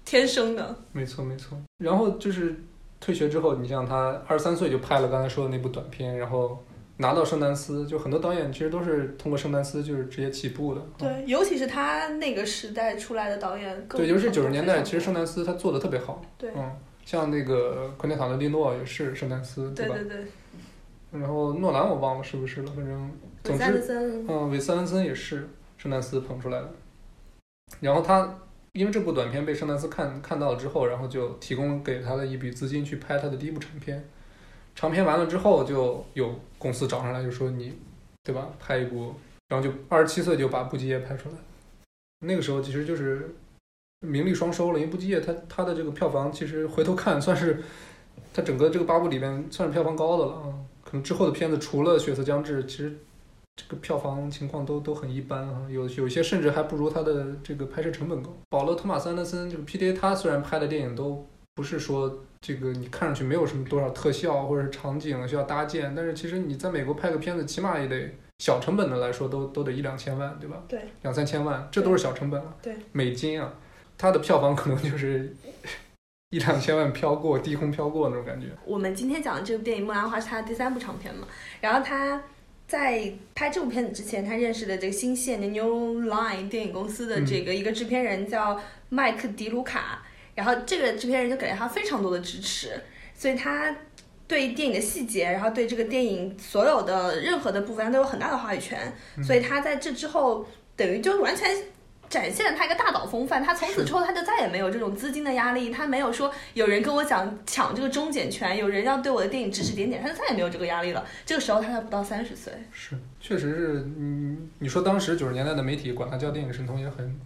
[0.06, 0.74] 天生的。
[0.92, 1.60] 没错没错。
[1.84, 2.56] 然后就是
[3.00, 6.62] 退学之后，你像他二十三岁就拍了刚才说的那部短片，然后
[6.98, 10.80] 拿到圣丹斯，就很多导演其实都是通过圣丹斯就是直接起步的。
[10.80, 16.22] 嗯对，尤其是他那个时代出来的导演更，对，尤其是九十年代，其实圣丹斯他做的特别好。
[16.36, 16.70] 对嗯，
[17.06, 19.72] 像那个昆汀塔伦蒂诺也是圣丹斯，吧？
[19.74, 20.26] 对对对，
[21.12, 23.10] 然后诺兰我忘了是不是了，反正
[23.42, 25.48] 总韦斯森，嗯，韦斯安德森也是
[25.78, 26.70] 圣丹斯捧出来的。
[27.80, 28.36] 然后他
[28.72, 34.04] 因为这部短片被圣丹斯看看到了之后，然后就提供给他了一笔资金去拍他的第一部长片。
[34.74, 37.72] 长片完了之后，就有公司找上来，就说你，
[38.22, 38.48] 对吧？
[38.60, 39.12] 拍一部，
[39.48, 41.34] 然后就二十七岁就把《不羁夜》拍出来。
[42.20, 43.34] 那个时候其实就是
[44.00, 47.62] 名利双收了，因为《不羁夜》它它的这个票房其实回头看算是
[48.32, 50.54] 他整个这个八部里边算是票房高的了啊。
[50.84, 52.96] 可能之后的片子除了《血色将至》，其实
[53.60, 58.34] 这个票房情况都都很一般啊，有有些甚至还不如它的这个拍摄成本高。
[58.48, 59.92] 保罗·托马斯·安德森这个 P.D.A.
[59.92, 70.62] 他虽然拍的电影都不是说这个你看上去没有什么多少特效或者是场景需要搭建，但是其实你在美国拍个片子，起码也得小成本的来说都都得一两千万，对吧？
[70.66, 72.56] 对，两三千万，这都是小成本了。
[72.62, 73.52] 对，美金啊，
[73.98, 75.36] 它的票房可能就是
[76.30, 78.46] 一两千万飘过，低空飘过那种感觉。
[78.64, 81.26] 我们今天讲的这部电影《木兰花》是他的第三部长片嘛，
[81.60, 82.22] 然后他
[82.70, 88.60] 在拍这部片子之前，他认识的这个新线的 New Line 电影公司的这个一个制片人叫
[88.90, 90.04] 麦克迪卢卡，
[90.36, 92.80] 然后这个制片人就给了他非常多的支持，
[93.12, 93.76] 所以他
[94.28, 100.46] 对电影的细节，然后对这个电影所有的任何的部分，他都有很大的话语权，所以他在这之后
[100.76, 101.50] 等于就完全。
[102.10, 111.02] 展现了他一个大导风范，他从此之后他就再也没有这种资金的压力，他没有说有人跟我讲抢这个中检权，有人要对我的电影指指点点，他就再也没有这个压力了。
[111.24, 117.18] 这个时候他才不到三十岁，是，确实是，嗯，你说当时九十年代的媒体管他叫电影神童也很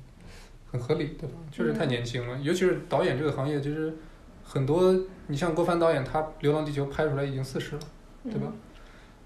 [0.70, 1.36] 很合理，对吧？
[1.50, 3.96] 确实太年轻了，尤其是导演这个行业，其实
[4.44, 4.94] 很多，
[5.28, 7.80] 你像郭帆导演，他《流浪地球》拍出来已经四十了，
[8.24, 8.52] 对吧？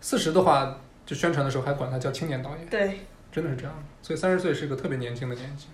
[0.00, 3.00] 四十的话，就宣传的时候还管他叫青年导演，对，
[3.30, 3.82] 真的是这样的。
[4.02, 5.66] 所以三十岁是个特别年轻的年纪。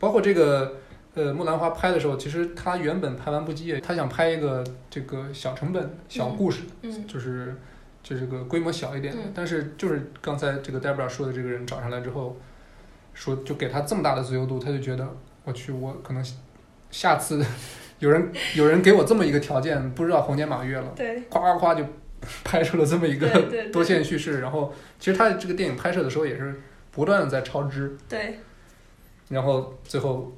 [0.00, 0.76] 包括这个
[1.14, 7.56] 呃《木兰花》拍的时候，其实他原本拍完《不羁夜》，他想拍一个这个小成本小故事，嗯就是
[8.02, 9.20] 就这个规模小一点的。
[9.22, 12.36] 嗯但是就是刚才这个 Debra 说的这个人找上来之后，
[13.14, 15.08] 说就给他这么大的自由度，他就觉得
[15.42, 16.24] 我去，我可能
[16.90, 17.44] 下次
[17.98, 21.84] 有人有人给我这么一个条件，不知道猴年马月了，对，夸夸夸就
[22.44, 23.28] 拍出了这么一个
[23.72, 24.40] 多线叙事。
[24.40, 26.60] 然后其实他这个电影拍摄的时候也是
[26.98, 28.40] 不断的在超支，对
[29.28, 30.32] 然后最后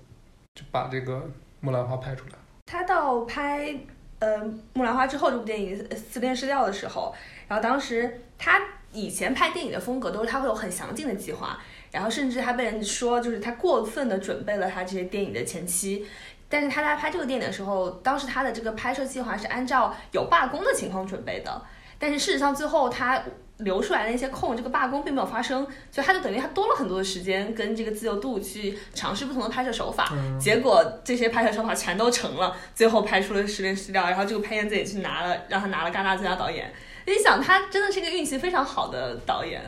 [0.54, 1.26] 就把这个
[1.60, 2.34] 木兰花拍出来。
[2.66, 3.74] 他到拍
[4.18, 4.44] 呃
[4.74, 7.14] 《木兰花》之后这部电影《撕裂失掉》的时候，
[7.48, 8.60] 然后当时他
[8.92, 11.58] 以前拍电影的风格都是他会有很详尽的计划，
[11.92, 16.06] 然后甚至他被人说就是他过分的准备了他这些电影的前期。
[16.50, 21.62] 但是他在拍这个电影的时候，当时他的这个拍摄计划是按照有罢工的情况准备的，
[21.98, 23.22] 但是事实上最后他
[23.60, 30.08] 留出来的那些空，这个罢工并没有发生，所以他就等于他多了很多的时间跟这个自由度去尝试不同的拍摄手法。
[30.12, 36.72] 嗯，结果这些拍摄手法全都成了，最后拍出了《失恋失掉》，然后这个潘燕子也去拿了，让他拿了戛纳最佳导演。
[37.06, 39.62] 你想，他真的是一个运气非常好的导演。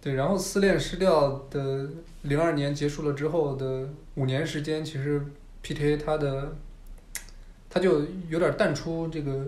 [0.00, 0.14] 对。
[0.14, 1.88] 然后《失恋失掉》的
[2.22, 5.22] 零二年结束了之后的五年时间，其实
[5.62, 6.56] PTA 它的
[7.68, 9.44] 他就有点淡出这个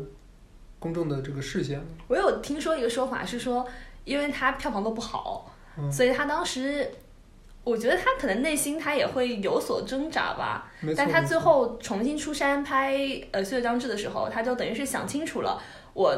[0.80, 1.80] 公众的这个视线。
[2.08, 3.64] 我有听说一个说法是说，
[4.04, 6.90] 因为他票房都不好，嗯所以他当时，
[7.62, 10.72] 我觉得他可能内心他也会有所挣扎吧。
[10.96, 12.96] 但他最后重新出山拍
[13.30, 15.62] 呃《岁月将至》的时候，他就等于是想清楚了，
[15.94, 16.12] 我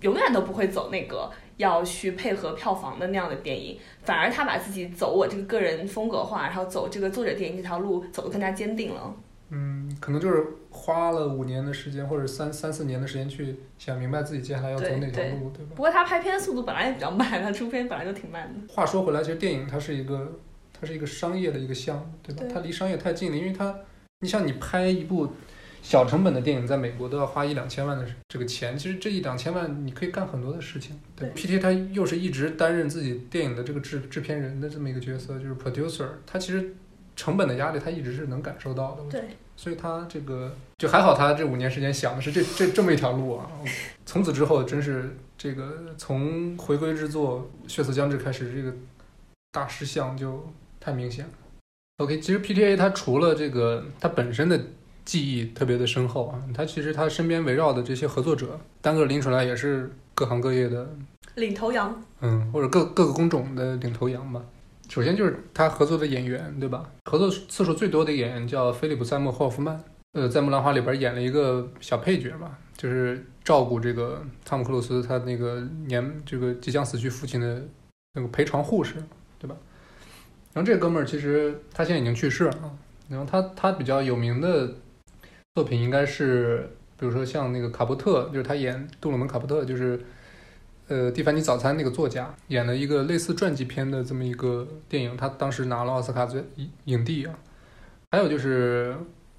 [0.00, 9.14] 永远都不会走那个要去配合票房的那样的电影，反而他把自己走我这个个人风格化，然后走这个作者电影这条路走得更加坚定了。
[9.94, 15.72] 嗯，可能就是花了五年的时间，或者三三四年的时间去想明白自己接下来要走哪条对路，对吧？
[15.74, 18.72] 不过他拍片速度本来也比较慢，他出片本来就挺慢的。
[18.72, 20.40] 话说回来，其实电影它是一个，
[20.72, 22.42] 它是一个商业的一个项目，对吧？
[22.42, 23.74] 对它离商业太近了，因为它，
[24.20, 25.32] 你像你拍一部
[25.82, 30.98] 小成本的电影，在美国都要花一两千万的这个钱，其实这一两千万你可以干很多的事情。
[31.14, 36.74] 对对 PTA 他又是一直担任自己电影的这个制制片人的这么一个角色，就是 producer，他其实
[37.14, 39.02] 成本的压力他一直是能感受到的。
[39.10, 39.20] 对，
[39.56, 43.48] 所以他这个就还好，他这五年时间想的是这这这么一条路啊。
[44.04, 48.74] 从此之后，真是这个从回归之作《血色将至》开始，这个
[49.52, 50.44] 大师相就
[50.80, 51.30] 太明显了。
[51.98, 54.60] OK，其实 PTA 它除了这个它本身的
[55.04, 60.88] 记忆特别的深厚啊，它其实它身边围绕的这些合作者，单个拎出来也是各行各业的
[61.36, 64.42] 领头羊，嗯，或者各各个工种的领头羊吧。
[64.94, 66.88] 首先就是他合作的演员，对吧？
[67.06, 69.82] 合作次数最多的演员叫菲利普·塞默·霍夫曼，
[70.12, 77.60] 呃，在《木兰花》里边演了一个小配角吧，就是照顾这个汤姆·克鲁斯他那个年这个即将死去父亲的
[78.12, 78.94] 那个陪床护士，
[79.40, 79.56] 对吧？
[80.52, 82.78] 然后这哥们儿其实他现在已经去世了，
[83.08, 84.72] 然后他他比较有名的
[85.56, 90.00] 作品应该是，比如说像那个卡波特，就是他演杜鲁门·卡波特，就是。
[90.88, 96.44] 呃，蒂凡尼早餐那个作家演了一个类似传记片的这么一个电影，他当时拿了奥斯卡最
[96.84, 97.34] 影帝啊。
[98.12, 98.94] 还有就是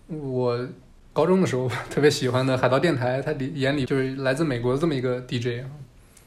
[0.07, 0.67] 我
[1.13, 5.69] 高中的时候特别喜欢的海盗电台，他里眼里就是来自美国的这么一个 DJ 啊，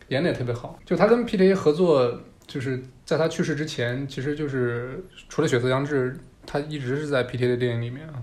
[0.08, 0.78] 演的也特别好。
[0.84, 6.12] 就他跟 PTA 合作，就是在他去世之前，其实就是除了《血色将至》，
[6.46, 8.22] 他一直是在 PTA 的电影里面啊。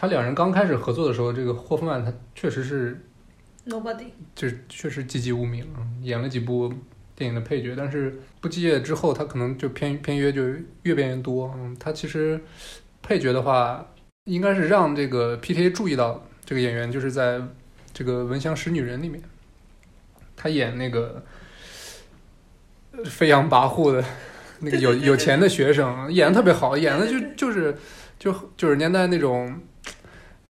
[0.00, 2.98] 他两人刚开始合作的时候，这个霍夫曼他确实是
[3.66, 6.72] Nobody，就是确实籍籍无名啊，演了几部
[7.16, 10.44] 电影的配角，但是不继业之后，他可能就片片约就
[10.84, 11.52] 越变越多。
[11.58, 12.40] 嗯，他其实
[13.02, 13.92] 配角的话，
[14.26, 17.40] 应该是让这个 PTA 注意到这个演员，就是在
[17.92, 19.20] 这个《闻香识女人》里面，
[20.36, 21.24] 他演那个
[22.92, 24.04] 呃飞扬跋扈的
[24.60, 27.76] 那个有有钱的学生，演的特别好，演的就就是
[28.18, 29.60] 就九十年代那种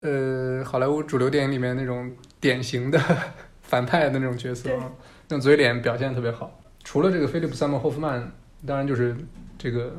[0.01, 2.11] 呃好莱坞主流电影里面那种
[2.43, 2.99] 典型的
[3.63, 4.91] 反派的那种角色啊，
[5.29, 6.59] 那种嘴脸表现特别好。
[6.83, 8.29] 除了这个菲利普·塞默·霍夫曼，
[8.67, 9.15] 当然就是
[9.57, 9.93] 这个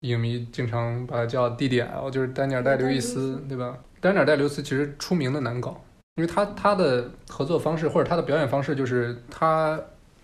[0.00, 3.76] 影迷经常把他叫 DDL，就是丹尼尔·戴刘易斯，对吧？
[4.00, 9.78] 丹尼尔·戴刘易斯其实出名的难搞，因为他他的合作方式或者他的表演方式，就是他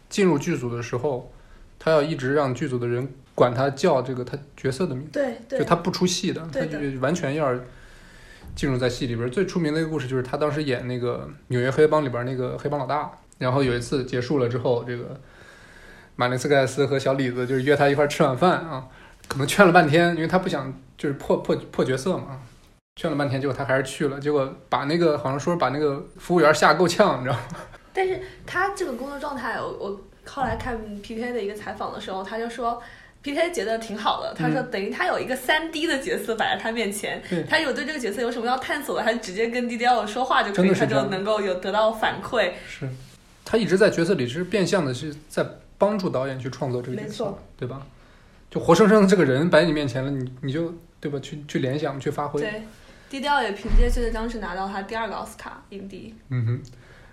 [0.08, 1.30] 进入剧组的时候，
[1.78, 5.10] 他要一直让剧组的人管他叫这个他角色的名字。
[5.12, 7.54] 对对，就他不出戏的，他就完全要
[8.54, 9.30] 进入在戏里边。
[9.30, 15.18] 最出名的一个故事就是他当时演那个《纽约黑帮》里边那个黑帮老大，然后有一次结束了之后，这个
[16.16, 18.86] 马林斯盖斯和小李子就是约他一块儿吃晚饭啊，
[19.28, 22.40] 可能劝了半天，因为他不想就是破破破角色嘛。
[22.96, 27.42] 劝了半天，结果他还是去了，结果把那个好像说把那个服务员吓够呛，你知道吗？
[27.94, 32.82] 但是他这个工作状态，我我后来看 PK 的一个采访的时候，他就说。
[33.22, 33.52] P.K.
[33.52, 42.52] 觉得挺好的，他说等于他有一个三 D 的角色摆在他面前，对他有对这个角色有什么要探索的，他直接跟 DDL 说话就可以，他就能够有得到反馈。
[42.66, 42.88] 是，
[43.44, 45.46] 他一直在角色里是变相的是在
[45.76, 47.86] 帮助导演去创作这个角色对吧？
[48.50, 51.18] 就活生生的这个人摆你面前了，你你就对吧？
[51.20, 52.40] 去去联想，去发挥。
[52.40, 52.62] 对
[53.10, 56.14] ，DDL 也凭借《血色将至》拿到他第二个奥斯卡影帝。
[56.30, 56.62] 嗯哼。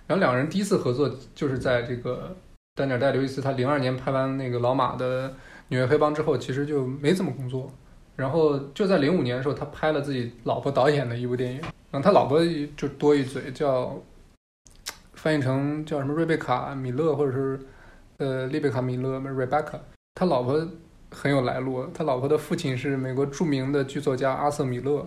[0.08, 2.36] 然后两个人第一次合作就是在这个
[2.76, 5.30] 丹尼尔戴刘易斯他零二年拍完那个老马的
[5.70, 7.72] 《纽约黑帮》之后，其实就没怎么工作。
[8.16, 11.60] 然后就在零五年的时候，他拍了自己老婆导演的一部电影，
[11.92, 12.40] 然后他老婆
[12.76, 13.96] 就多一嘴叫
[15.14, 17.60] 翻译成叫什么瑞贝卡米勒，或者是
[18.18, 19.80] 呃丽贝卡米勒 Rebecca。
[20.16, 20.68] 他老婆
[21.12, 25.06] 很有来路，他老婆的父亲是美国著名的剧作家阿瑟米勒。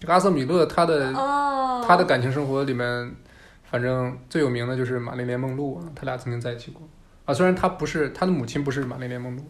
[0.00, 3.14] 这个阿瑟米勒他的哦，他的感情生活里面，
[3.70, 6.88] 反正最有名的就是玛丽莲梦露啊，他俩曾经在一起过
[7.26, 7.34] 啊。
[7.34, 9.42] 虽然他不是他的母亲不是玛丽莲梦露，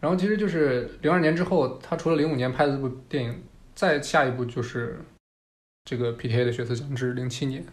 [0.00, 3.42] 然后其实就是零二年之后，他除了零五年拍的这部电影，
[3.74, 5.00] 再下一部就是
[5.84, 7.64] 这个 PTA 的《血色将至》，零七年，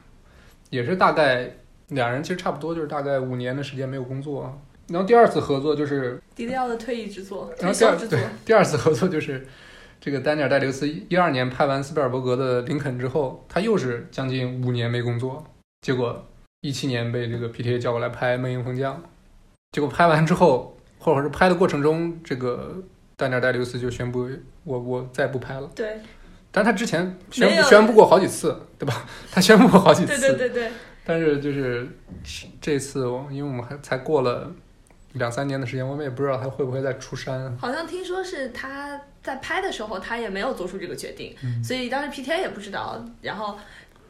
[0.70, 1.52] 也是大概
[1.90, 4.54] 俩人其实差不多，就是大概五年的时间没有工作啊。
[4.88, 8.20] 然后第二次合作就是，DDL 的退役之作，退然后第二对。
[8.46, 9.46] 第二次合作就是
[10.00, 15.44] 这个丹尼尔戴刘斯一二年拍完斯皮尔伯格的《林肯》之后，他又是将近五年没工作，
[15.82, 16.24] 结果
[16.62, 18.96] 一七年被这个 PTA 叫过来拍《梦影风将》，
[19.72, 20.75] 结果拍完之后，
[21.06, 22.76] 或者是拍的过程中，这个
[23.16, 24.28] 丹尼尔戴刘斯就宣布
[24.64, 25.70] 我我再不拍了。
[25.76, 26.00] 对
[26.52, 29.06] 但是他之前宣布宣布过好几次，对吧？
[29.32, 30.72] 他宣布过好几次，对对对对，
[31.06, 31.88] 但是就是
[32.60, 34.52] 这次我，因为我们还才过了
[35.14, 37.56] 两三年的时间，我们也不知道他会不会再出山。
[37.58, 43.06] 好像听说是他在拍的时候，他也没有做出这个决定，嗯所以当时 PTA 也不知道。
[43.22, 43.56] 然后，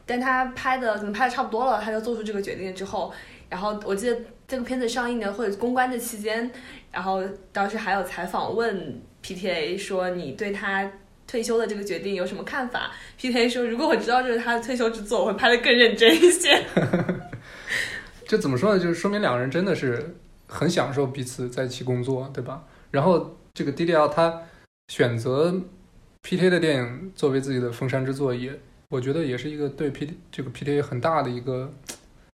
[0.06, 3.12] 但他拍的可能拍的差不多了，他就做出这个决定之后，
[3.50, 4.16] 然后我记得
[4.48, 6.52] 这个片子上映的或者公关的期间，
[6.96, 7.22] 然后
[7.52, 10.92] 当时还有采访问 PTA 说你对他。
[11.28, 16.64] 退休的这个决定有什么看法？PTA 说，如果我知道这是他的退休之作，我会拍的更认真一些。
[18.28, 18.80] 这怎么说呢？
[18.80, 20.16] 就是说明两个人真的是
[20.46, 22.64] 很享受彼此在一起工作，对吧？
[22.92, 24.44] 然后这个 DDL 他
[24.90, 25.52] 选择
[26.22, 31.74] PTA 的电影作为自己的封山之作也，我觉得也是一个对 P 这个 PTA 很大的一个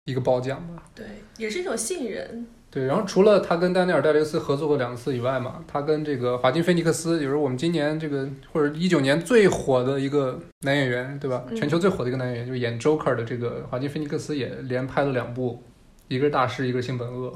[0.04, 0.84] 一个褒奖吧。
[0.94, 1.04] 对，
[1.38, 2.46] 也是一种信任。
[2.76, 11.42] 对，然后除了他跟丹尼尔戴维斯合作过两次以外嘛，他跟这个华金菲尼克斯，也就是我们今年这个或者一九年最火的一个男演员，对吧？
[11.48, 15.62] 嗯全球最火的一个男演员，就是演 Joker 的这个华金菲尼克斯也连拍了两部，
[16.08, 17.32] 一个是大师，一个是性本恶。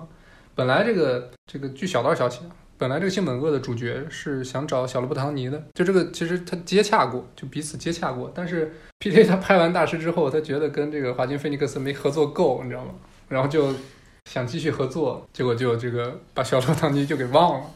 [0.54, 9.24] 本来这个这个据小道消息啊，本来这个性本恶的主角是想找小罗伯特唐尼的，就这个其实他接洽过，就彼此接洽过，但是 P.T.
[9.24, 12.92] 他拍完大师之后，他觉得跟这个华金菲尼克斯没合作够，你知道吗？
[13.28, 13.72] 然后就
[14.30, 17.66] 想继续合作，结果就这个把小罗当机就给忘了。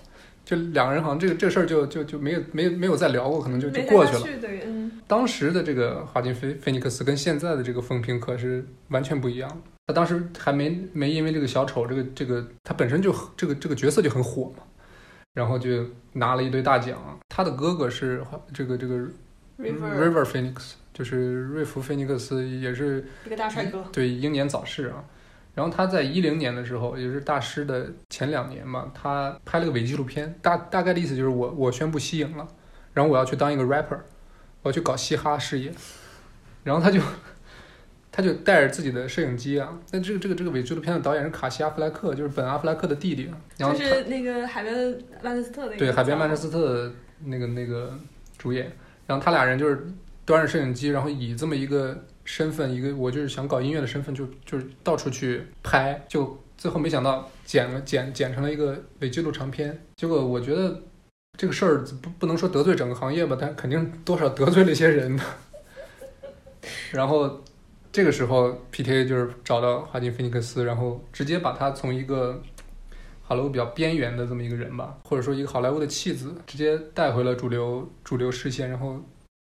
[0.45, 4.61] 就两个人好像这个这事儿就就就没有没有没有再聊过，可能就就过去了。
[5.09, 9.63] 当时的这个华金菲菲尼克斯跟现在的这个风评可是完全不一样。
[9.89, 14.63] 他当时还没没因为这个小丑这个这个他本身就这个这个角色就很火嘛，
[15.33, 17.19] 然后就拿了一堆大奖。
[17.31, 18.95] 他的哥哥是这个这个
[19.59, 25.03] River River Phoenix，就是瑞弗菲尼克斯，也是一个大帅哥，对英年早逝啊。
[25.55, 32.47] 然后他在一零年的时候，也就是大师的前两年嘛，他拍了个伪纪录片，大大概的意思就是我我宣布息影了，
[32.93, 33.99] 然后我要去当一个 rapper，
[34.63, 35.73] 我要去搞嘻哈事业，
[36.65, 37.01] 然后他就
[38.11, 46.93] 他就带着自己的摄影机啊，那这个这个这个伪纪录片的导演是卡西阿弗莱克，就是本阿弗莱克的弟弟啊，然后就是那个海边曼彻斯特那个对，海边曼彻，斯特
[47.25, 47.97] 那个那个
[48.39, 48.71] 主演，
[49.07, 49.87] 然后他俩人就是
[50.25, 59.79] 端着摄影机，然后以这么一个身份，一个我就是想搞音乐的身份就，就是到处去拍，就最后没想到剪了剪剪成了一个伪纪录长片。
[59.97, 60.83] 结果我觉得
[61.37, 65.19] 这个事儿不不能说得罪整个行业吧，但肯定多少得罪了一些人。
[66.93, 67.43] 然后
[67.93, 72.41] 这个时候 PTA 就是找到华金菲尼克斯，然后直接把他从一个
[73.23, 78.99] 好莱坞比较边缘的这么一个人吧，或者说一个好莱坞的弃子，直接带回了主流主流视线，然后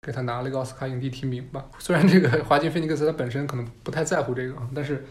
[0.05, 1.65] 给他拿了一个奥斯卡影帝提名吧。
[1.81, 5.05] 虽然这个华金菲尼克斯他本身可能不太在乎这个，但是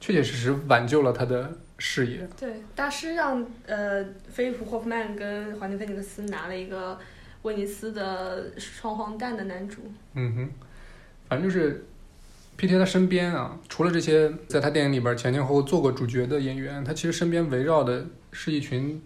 [0.00, 2.26] 确确实实挽救了他的事业。
[2.40, 6.98] 对，大师让呃菲利普霍夫曼跟华金菲尼克斯拿了一个
[7.42, 9.82] 威尼斯的双黄蛋的男主，
[10.14, 10.48] 嗯哼，
[11.28, 11.84] 反正就是
[12.56, 12.76] P.T.
[12.76, 19.00] 他身边啊，除了这些在他电影里边前前后后做过主角的演员，他其实身边围绕的是一群，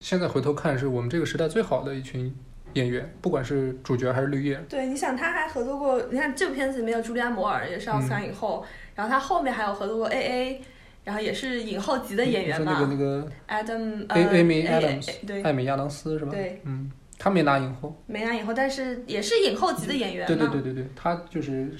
[0.00, 2.34] 现在回头看是我们这个时代最好的一群
[2.74, 4.60] 演员，不管是主角还是绿叶。
[4.68, 8.64] 对，你想他还合作过，你看这部片子里面有朱莉安·摩尔，也是奥斯卡影后，
[8.94, 10.62] 然后他后面还有合作过 A.A。
[11.04, 16.30] 然后也是影后级的演员嘛那个那个，Adam 呃 A- Amy A- Adams 对艾美亚当斯是吧？
[16.30, 17.96] 对，嗯，他没拿影后。
[18.06, 21.70] 没拿影后，但是也是影后级的演员对对对对对，他就是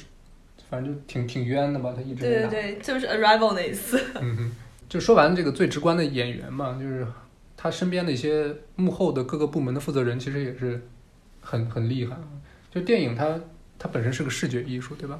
[0.70, 2.22] 反正就挺挺冤的吧，他一直。
[2.24, 4.52] 对对对，就是 Arrival 那一次，嗯哼，
[4.88, 7.06] 就说完这个最直观的演员嘛，就是
[7.60, 10.88] 他身边的一些幕后的各个部门的负责人，其实也是
[11.40, 12.16] 很很厉害。
[12.70, 13.40] 就电影它
[13.76, 15.18] 它本身是个视觉艺术，对吧？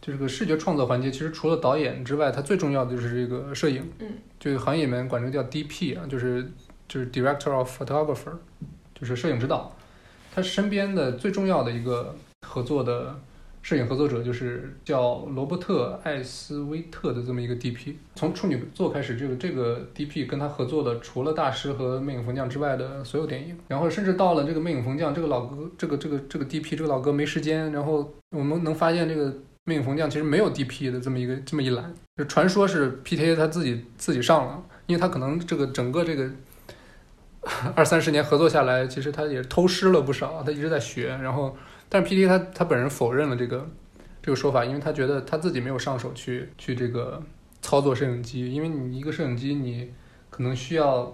[0.00, 3.88] 就这个视觉创作环节，其实除了导演之外，它最重要的就是这个摄影。
[4.00, 6.50] 嗯，就行业里面管这个叫 DP 啊，就是
[6.88, 8.32] 就是 Director of Photographer，
[8.92, 9.76] 就是摄影指导。
[10.34, 12.16] 他身边的最重要的一个
[12.46, 13.14] 合作的
[13.62, 17.94] 摄影合作者就是叫罗伯特·艾斯威特的这么一个 DP。
[18.14, 29.32] 从处女座开始，这个这个 DP 跟他合作的，除了大师和魅影逢将之外的所有电影，然后甚至到了这个魅影逢将，这个老哥，这个这个这个 DP 这个老哥没时间，然后我们能发现这个
[29.64, 36.30] 魅影逢将其实没有 DP 的这么一个这么一栏，就传说是 PTA 他自己自己上了，因为他可能这个整个这个。
[37.74, 41.08] 二三十年合作下来，其实他也偷师了不少，他一直在学。
[41.22, 41.56] 然后，
[41.90, 43.68] 但是 PT 他他本人否认了这个
[44.22, 47.20] 这个说法，因为他觉得他自己没有上手去去这个
[47.60, 49.90] 操作摄影机，因为你一个摄影机你
[50.30, 51.12] 可能需要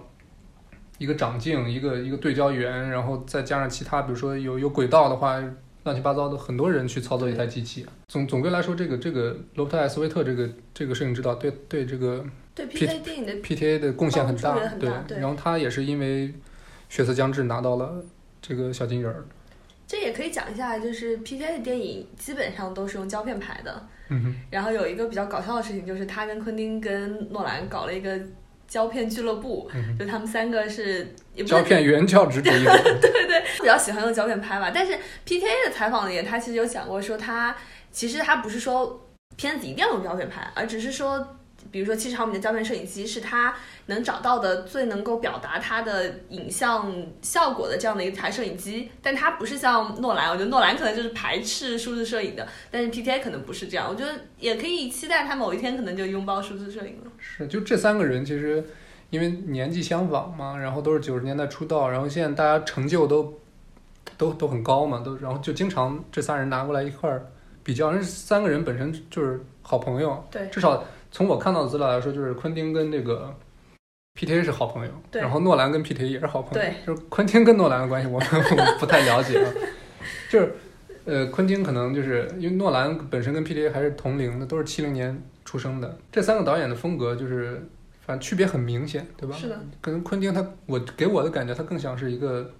[0.99, 5.43] 一个长镜，一个一个对焦源，然后再加上其他，比如说有有轨道的话，
[5.83, 7.85] 乱七八糟的很多人去操作一台机器。
[8.07, 12.23] 总总归来说，这个这个罗伯特艾斯威特这个这个摄影指导对对这个
[12.53, 16.27] 对 P- PK 电影的 PTA 的贡献很大对然后他也是因为
[16.89, 18.03] 《血色将至》拿到了
[18.41, 19.25] 这个小金人儿。
[19.87, 23.87] 这也可以讲一下，就是的电影基本上都是用胶片拍的。
[24.09, 28.19] 嗯哼，然后有一个比较搞笑的事情，就是他跟昆汀跟诺兰搞了一个
[28.67, 31.15] 胶片俱乐部，嗯就他们三个是
[31.45, 32.71] 胶片原教旨主义者，
[33.61, 34.69] 比较喜欢用胶片拍吧。
[34.73, 34.93] 但是
[35.25, 37.55] PTA 的采访里，他其实有讲过说他
[37.89, 39.07] 其实他不是说
[39.37, 41.35] 片子一定要用胶片拍，而只是说。
[41.71, 43.53] 比如说七十毫米的胶片摄影机是他
[43.87, 46.91] 能找到的最能够表达他的影像
[47.21, 57.11] 效果的这样的一台摄影机，但它不是像诺兰，我觉得诺兰可能就是排斥数字摄影的，但是 PTA 可能不是这样，我觉得也可以期待他某一天可能就拥抱数字摄影了。
[57.17, 58.63] 是就这三个人其实
[59.09, 63.33] 因为年纪相仿嘛，然后都是九十年代出道，然后现在大家成就都
[64.17, 67.25] 都都很高嘛，都然后就经常这三人拿过来一块儿
[67.63, 73.33] 比较，那三个人本身就是好朋友，对至少从我看到的资料来说，就是昆汀跟这个
[74.19, 76.75] PTA 是好朋友，然后诺兰跟 PTA 也是好朋友，对。
[76.85, 79.53] 就是昆汀跟诺兰的关系我 我不太了解啊，
[80.29, 80.53] 就是
[81.05, 87.67] 呃昆汀可能就是因为诺兰本身跟 PTA 还是同龄的，都是七零年出生的，这三个导演的风格就是
[88.05, 89.35] 反正区别很明显，对吧？
[89.35, 92.51] 是的，跟昆汀他我给我的感觉，他更像是一个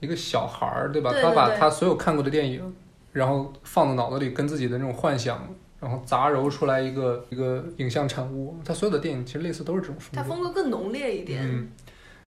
[0.00, 1.10] 一个小孩儿，对吧？
[1.12, 2.74] 对对他把他所有看过的电影，
[3.12, 5.48] 然后放到脑子里，跟自己的那种幻想，
[5.84, 8.58] 然后杂糅出来一个一个影像产物。
[8.64, 10.16] 他所有的电影其实类似都是这种风格。
[10.16, 11.42] 他风格更浓烈一点。
[11.44, 11.68] 嗯，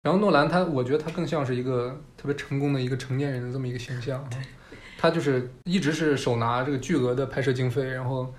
[0.01, 4.29] 然后诺兰他，我觉得他更像是一个特别成功的一个成年人的这么一个形象啊。
[4.97, 8.33] 他就是一直是手拿这个巨额的拍摄经费，然后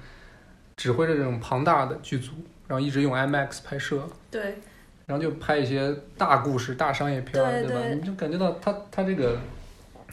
[0.77, 2.33] 指挥着这种庞大的剧组，
[2.67, 4.59] 然后一直用 IMAX 拍摄，对，
[5.07, 7.35] 然后就拍一些大故事、大商业片
[7.67, 7.89] 对，吧？
[7.89, 9.39] 你就感觉到他他这个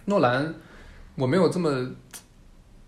[0.06, 0.54] 诺兰，
[1.16, 1.90] 我没有这么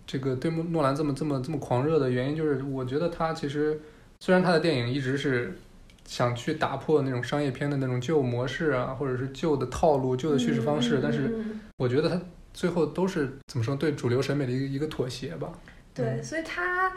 [0.07, 3.79] 这个对诺兰这么这么这么狂热的原因，就是我觉得他其实
[4.19, 5.57] 虽然他的电影一直是
[6.05, 11.35] 想去打破那种商业片的那种旧模式啊，或者是旧的套路、旧的叙事方式，嗯但是
[11.77, 12.21] 我觉得他
[12.53, 15.51] 最后都是怎么说对主流审美的一个一个妥协吧。
[15.93, 16.91] 对，所以他，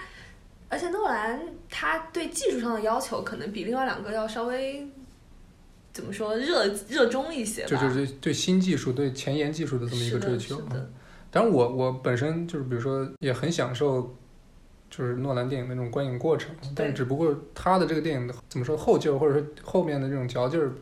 [0.68, 1.40] 而且诺兰
[1.70, 4.86] 他对技术上的要求可能比另外两个要稍微
[5.92, 7.68] 怎么说热热衷一些吧。
[7.68, 10.56] 就就是对对新技术、对前沿技术的这么一个追求。
[10.56, 10.90] 嗯是的，
[11.30, 14.14] 当然我，我本身就是比如说也很享受，
[14.88, 20.72] 就是诺兰电影的那种观影过程，但只不过他的这个电影的怎么说后劲儿，或者说后面的这种嚼劲儿，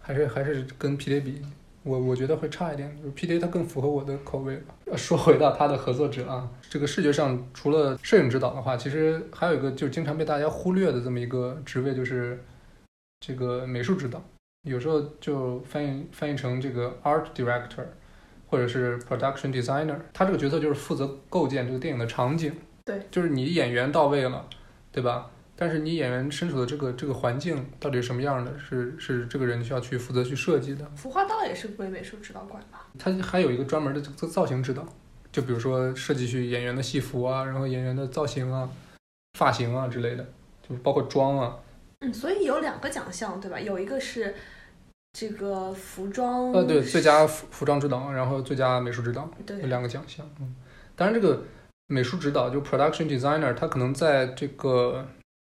[0.00, 1.42] 还是还是跟 P D 比，
[1.82, 2.96] 我我觉得会差一点。
[2.96, 4.58] 就是 P D 它更符合我的口味
[4.96, 12.42] 说回到他的合作者啊，这个视觉上除了摄影指导的话，其实还有一个就是经常被大家忽略的这么一个职位，就是
[13.20, 14.22] 这个美术指导，
[14.62, 17.84] 有时候就翻译翻译成这个 art director。
[18.48, 22.52] 或者是 production designer，他这个角色就是负责构建这个电影的场景。
[22.84, 24.48] 对，就是你演员到位了，
[24.90, 25.30] 对吧？
[25.60, 30.88] 但是你演员身处的这个这个环境到底是什么样的，是是这个人需要去负责去设计的。
[30.94, 32.86] 服化道也是归美术指导管吧？
[32.98, 34.86] 他还有一个专门的这个造型指导，
[35.32, 38.70] 就比如说设计去演员的戏服啊，然后演员的造型啊、
[39.36, 40.24] 发型啊之类的，
[40.66, 41.58] 就包括妆啊。
[42.00, 43.58] 嗯，所以有两个奖项对吧？
[43.58, 44.32] 有一个是
[45.18, 49.28] 这个服装，呃，对，最佳服服装指导，然后最佳美术指导。
[49.44, 50.24] 对有两个奖项。
[50.38, 50.54] 嗯，
[50.94, 51.42] 当然这个
[51.88, 55.04] 美术指导就 production designer，他可能在这个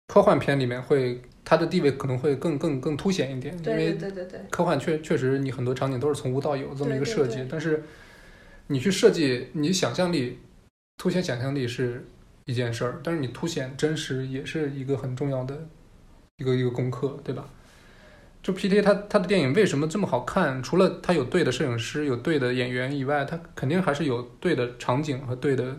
[0.08, 7.84] 科幻片里面会他的地位可能会更更更凸显一点，因对对为对对对，科幻确确实你很多场景都是从无到有这么一个设计，对对对但是
[8.66, 10.40] 你去设计你想象力，
[10.98, 12.04] 凸显想象力是
[12.46, 15.68] 一件事儿，但是你凸显真实也是一个很重要的
[16.38, 17.48] 一个一个功课，对吧？
[18.44, 18.82] 就 P.T.
[18.82, 20.62] 他他的电影为什么这么好看？
[20.64, 25.78] 除了他有对的摄影师、有对的演员以外，他肯定还是有对的场景和对的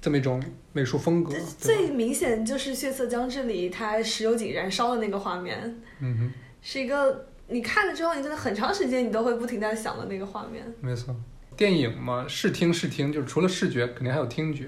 [0.00, 0.42] 这么一种
[0.72, 1.34] 美术风格。
[1.58, 6.32] 最明显就是《血色将至》里他石油井燃烧的那个画面，嗯哼，
[6.62, 10.64] 是一个你看了之后，你真的很长时间你都会不停在想的那个画面。
[10.80, 11.14] 没错。
[11.56, 14.66] 电影嘛，视听视听，就是除了视觉，肯定还有听觉。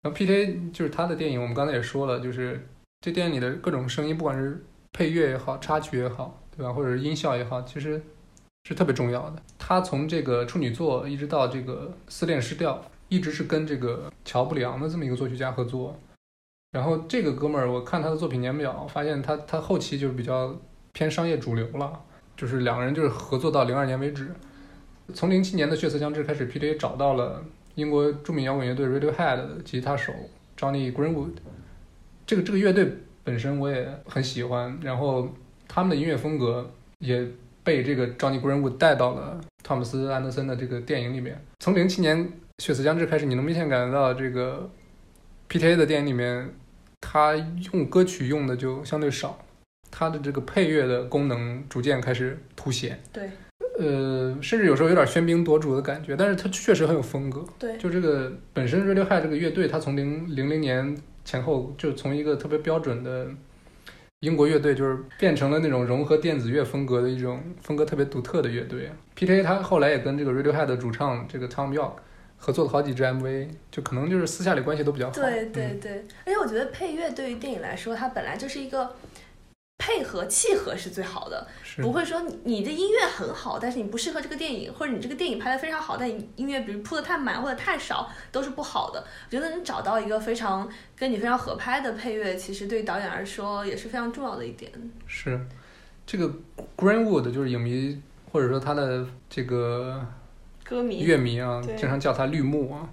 [0.00, 0.70] 然后 P.T.
[0.72, 2.66] 就是他的电影，我们刚才也说了，就是
[3.02, 6.72] 这电影里的各种声音，不管是配乐也好，插曲也好，对吧？
[6.72, 8.02] 或者是音效也好，其实
[8.64, 9.42] 是特别重要的。
[9.58, 15.98] 他从这个处女座一直到这个撕裂失调，一直是跟这个乔布良的这么一个作曲家合作。
[16.72, 20.54] 然后这个哥们儿，我看他的作品年表，发现他他后期就是比较
[20.92, 22.00] 偏商业主流了，
[22.36, 24.34] 就是两个人就是合作到零二年为止。
[25.12, 26.76] 从零七年的《血色将至》开始，P.J.
[26.76, 27.44] 找到了
[27.74, 30.12] 英国著名摇滚乐队 Radiohead 的吉他手
[30.56, 31.32] Johnny Greenwood。
[32.24, 35.28] 这个这个乐队本身我也很喜欢，然后
[35.68, 37.26] 他们的音乐风格也
[37.62, 41.40] 被这个 Johnny Greenwood 带到了汤姆斯安德森的这个电影里面。
[41.60, 42.18] 从零七年
[42.58, 44.68] 《血色将至》开始，你能明显感觉到这个
[45.48, 46.52] P.T.A 的电影里面，
[47.00, 47.34] 他
[47.72, 49.38] 用歌曲用的就相对少，
[49.90, 53.00] 他的这个配乐的功能逐渐开始凸显。
[53.12, 53.30] 对
[53.78, 57.42] 呃，甚至有时候有点喧宾夺主的感觉，但是它确实很有风格。
[57.58, 60.94] 对就这个本身 Radiohead 这个乐队，它从零零零年
[61.24, 63.28] 前后就从一个特别标准的
[64.20, 68.90] 英国乐队就是变成了那种融合电子乐风格的一种风格特别独特的乐队。
[69.14, 71.94] P.T.A 他后来也跟这个 Radiohead 的主唱这个 Tom York
[72.36, 75.12] 合作了好几支 MV，就可能就是私下里关系都比较好。
[75.12, 75.92] 对对嗯对，
[76.24, 78.94] 而且我觉得配乐对于电影来说，它本来就是一个
[79.82, 81.44] 配合契合是最好的，
[81.78, 89.00] 不会说你你的音乐很好，但是你不适合这个电影，或者你这个电影拍的非常好，但你音乐比如铺的太满或者太少，都是不好的。
[89.00, 94.70] 我觉得你找到一个非常跟你非常合拍的配乐，其实对于导演来说也是非常重要的一点。
[95.08, 95.44] 是。
[96.06, 96.32] 这个
[96.76, 98.00] Greenwood 就是影迷
[98.30, 100.04] 或者说他的这个
[100.62, 101.00] 歌迷。
[101.02, 102.88] 乐迷啊，经常叫他绿幕啊，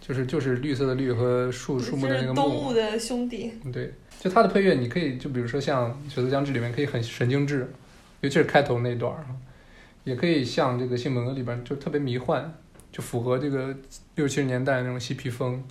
[0.00, 2.72] 就是就是绿色的绿和树树木的那个木动物。
[2.74, 3.94] 的兄弟，对，
[4.24, 7.70] 就它的配乐，你可以就比如说像《血色将至》里面可以很神经质，
[8.22, 9.22] 尤其是开头那段儿，
[10.02, 12.50] 也可以像这个《性本恶》里边就特别迷幻，
[12.90, 13.76] 就符合这个
[14.14, 15.62] 六七十年代那种嬉皮风，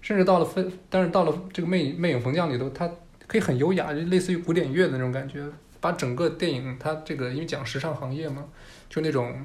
[0.00, 2.88] 甚至到了分，但是到了这个魅魅影逢将里头，它
[3.26, 5.44] 可以很优雅，就类似于古典乐的那种感觉，
[5.80, 8.44] 把整个电影它这个因为讲时尚行业嘛，
[8.88, 9.44] 就那种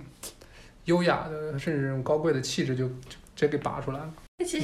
[0.85, 4.13] 优雅的甚至那种高贵的气质就就直接给拔出来了，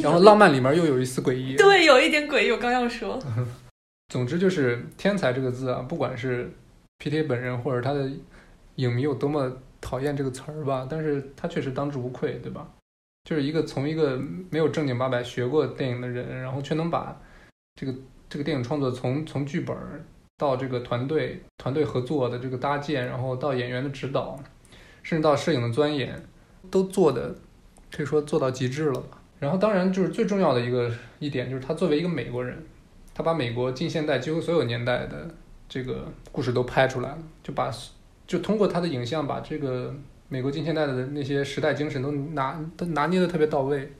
[0.03, 1.55] 然后浪漫里面又有一丝诡异。
[1.55, 3.19] 对有一点诡异，我刚要说，
[4.09, 6.51] 总之就是“天才”这个字啊，不管是
[6.97, 7.23] P.T.
[7.23, 8.09] 本人或者他的
[8.75, 12.67] 影迷有多么讨厌这个词儿吧，但是他确实当之无愧，对吧？
[13.29, 14.19] 就是一个从一个
[14.49, 17.15] 没有正经八百学过电影的人，然后却能把
[17.75, 17.93] 这个
[18.27, 19.77] 这个电影创作从从剧本
[20.37, 24.39] 到这个团队团队合作的这个搭建，然后到演员的指导，
[25.03, 26.19] 甚至到摄影的钻研，
[26.71, 27.35] 都做的
[27.95, 29.21] 可以说做到极致了吧。
[29.39, 32.65] 然后当然就是最重要的一个一点就是他作为一个美国人，
[33.19, 35.29] 他把美国近现代几乎所有年代的
[35.67, 37.69] 这个故事都拍出来了，就把
[38.25, 39.93] 就通过他的影像把这个
[40.29, 43.91] 美国近现代的那些时代精神都拿都拿捏的特别到位，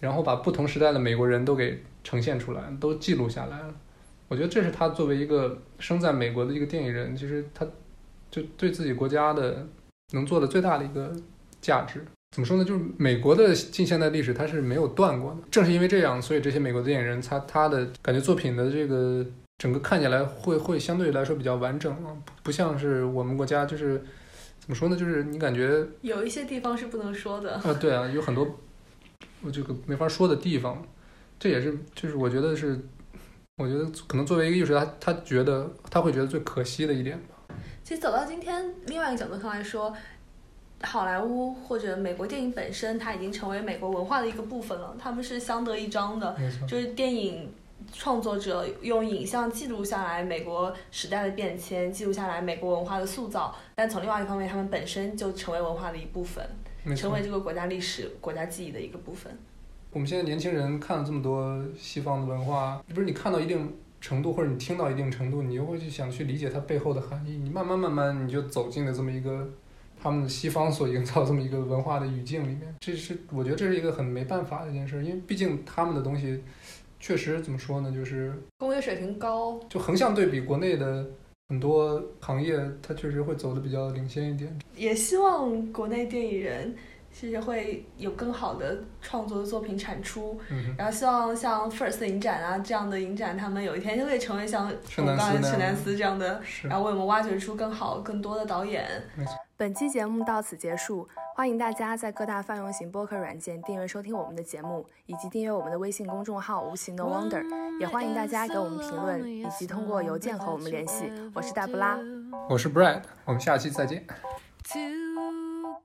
[0.00, 3.72] 然后把不同时代的美国人都给呈现出来，都记录下来了。
[4.26, 7.64] 我觉得这是他作为一个生在美国的一个电影人，其实他
[8.28, 9.64] 就对自己国家的
[10.14, 11.14] 能做的最大的一个
[11.60, 12.04] 价值。
[12.32, 12.64] 怎么说呢？
[12.64, 15.38] 就是美国的近现代历史它是没有断过的。
[15.50, 19.24] 正是因为这样，所以这些美国的电影人，他他的感觉作品的这个
[19.58, 24.02] 整个看起来会会相对来说比较完整啊，不不像是我们国家就是
[24.58, 24.96] 怎么说呢？
[24.96, 27.52] 就是你感觉有一些地方是不能说的。
[27.52, 28.58] 啊，对啊，有很多
[29.42, 30.82] 我这个没法说的地方，
[31.38, 32.80] 这也是就是我觉得是，
[33.58, 37.56] 我觉得可能作为一个艺术家，他觉得他会觉得最可惜的一点吧。
[37.84, 39.92] 其实走到今天，另外一个角度上来说，
[40.82, 46.36] 好莱坞或者美国电影本身，它已经成为美国文化的一个部分了，他们是相得益彰的。
[46.68, 47.50] 就是电影
[47.92, 56.44] 创作者用影像记录下来美国时代的变迁，记录下来美国文化的塑造，但从另外一方面，他们本身就成为文化的一部分，
[56.94, 57.22] 成为。
[57.22, 59.32] 这个国家历史、国家记忆的一个部分。
[59.92, 67.36] 我们现在年轻人看了这么多西方的文化，不是你看到一定程度，或者你听到一定程度，你又会去想去理解它背后的含义。
[67.36, 69.48] 你慢慢慢慢你就走进了这么一个
[70.02, 72.74] 他们西方所营造这么一个文化的语境里面。
[72.80, 76.42] 这是我觉得这是一个很没办法的一件事，因为毕竟他们的东西
[76.98, 81.08] 确实怎么说呢，就是工业水平高，就横向对比国内的
[81.48, 84.58] 很多行业，它确实会走的比较领先一点。
[84.76, 86.74] 也希望国内电影人
[87.12, 90.40] 其实会有更好的创作的作品产出。
[90.50, 98.84] 嗯，然后希望像 First 影展啊这样的影展，他们有一天就可以成为像我圣们刚才陈丹斯这样的，然后为我们挖掘出更好、更多的导演。
[99.14, 99.32] 没错。
[99.56, 107.44] 本期节目到此结束，欢迎大家在各大泛用型播客软件订阅收听我们的节目，以及订阅我们的微信公众号“无形的 Wonder”。
[107.78, 111.12] 也欢迎大家给我们评论，以及通过邮件和我们联系。
[111.32, 111.96] 我是大布拉。
[112.48, 114.04] 我是 Brad，我们下期再见。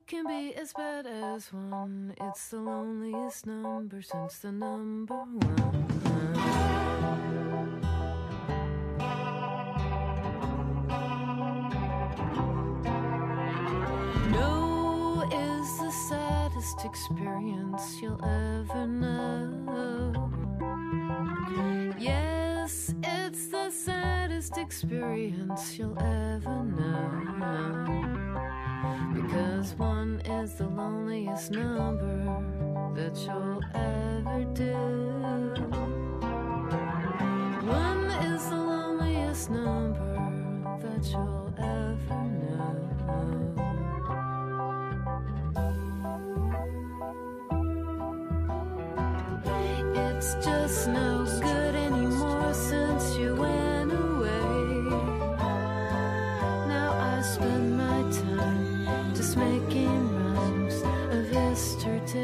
[0.08, 2.14] Can be as bad as one.
[2.22, 5.36] It's the loneliest number since the number one.
[14.32, 20.32] No is the saddest experience you'll ever know.
[22.00, 28.08] Yes, it's the saddest experience you'll ever know.
[29.14, 32.44] Because one is the loneliest number
[32.96, 34.74] that you'll ever do.
[37.68, 40.16] One is the loneliest number
[40.82, 43.87] that you'll ever know.
[62.08, 62.24] Because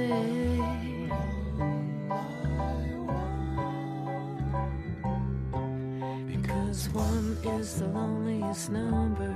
[6.93, 9.35] one is the loneliest number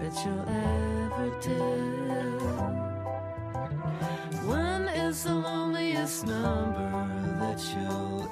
[0.00, 0.76] that you'll ever.
[4.46, 8.30] One is the loneliest number that you'll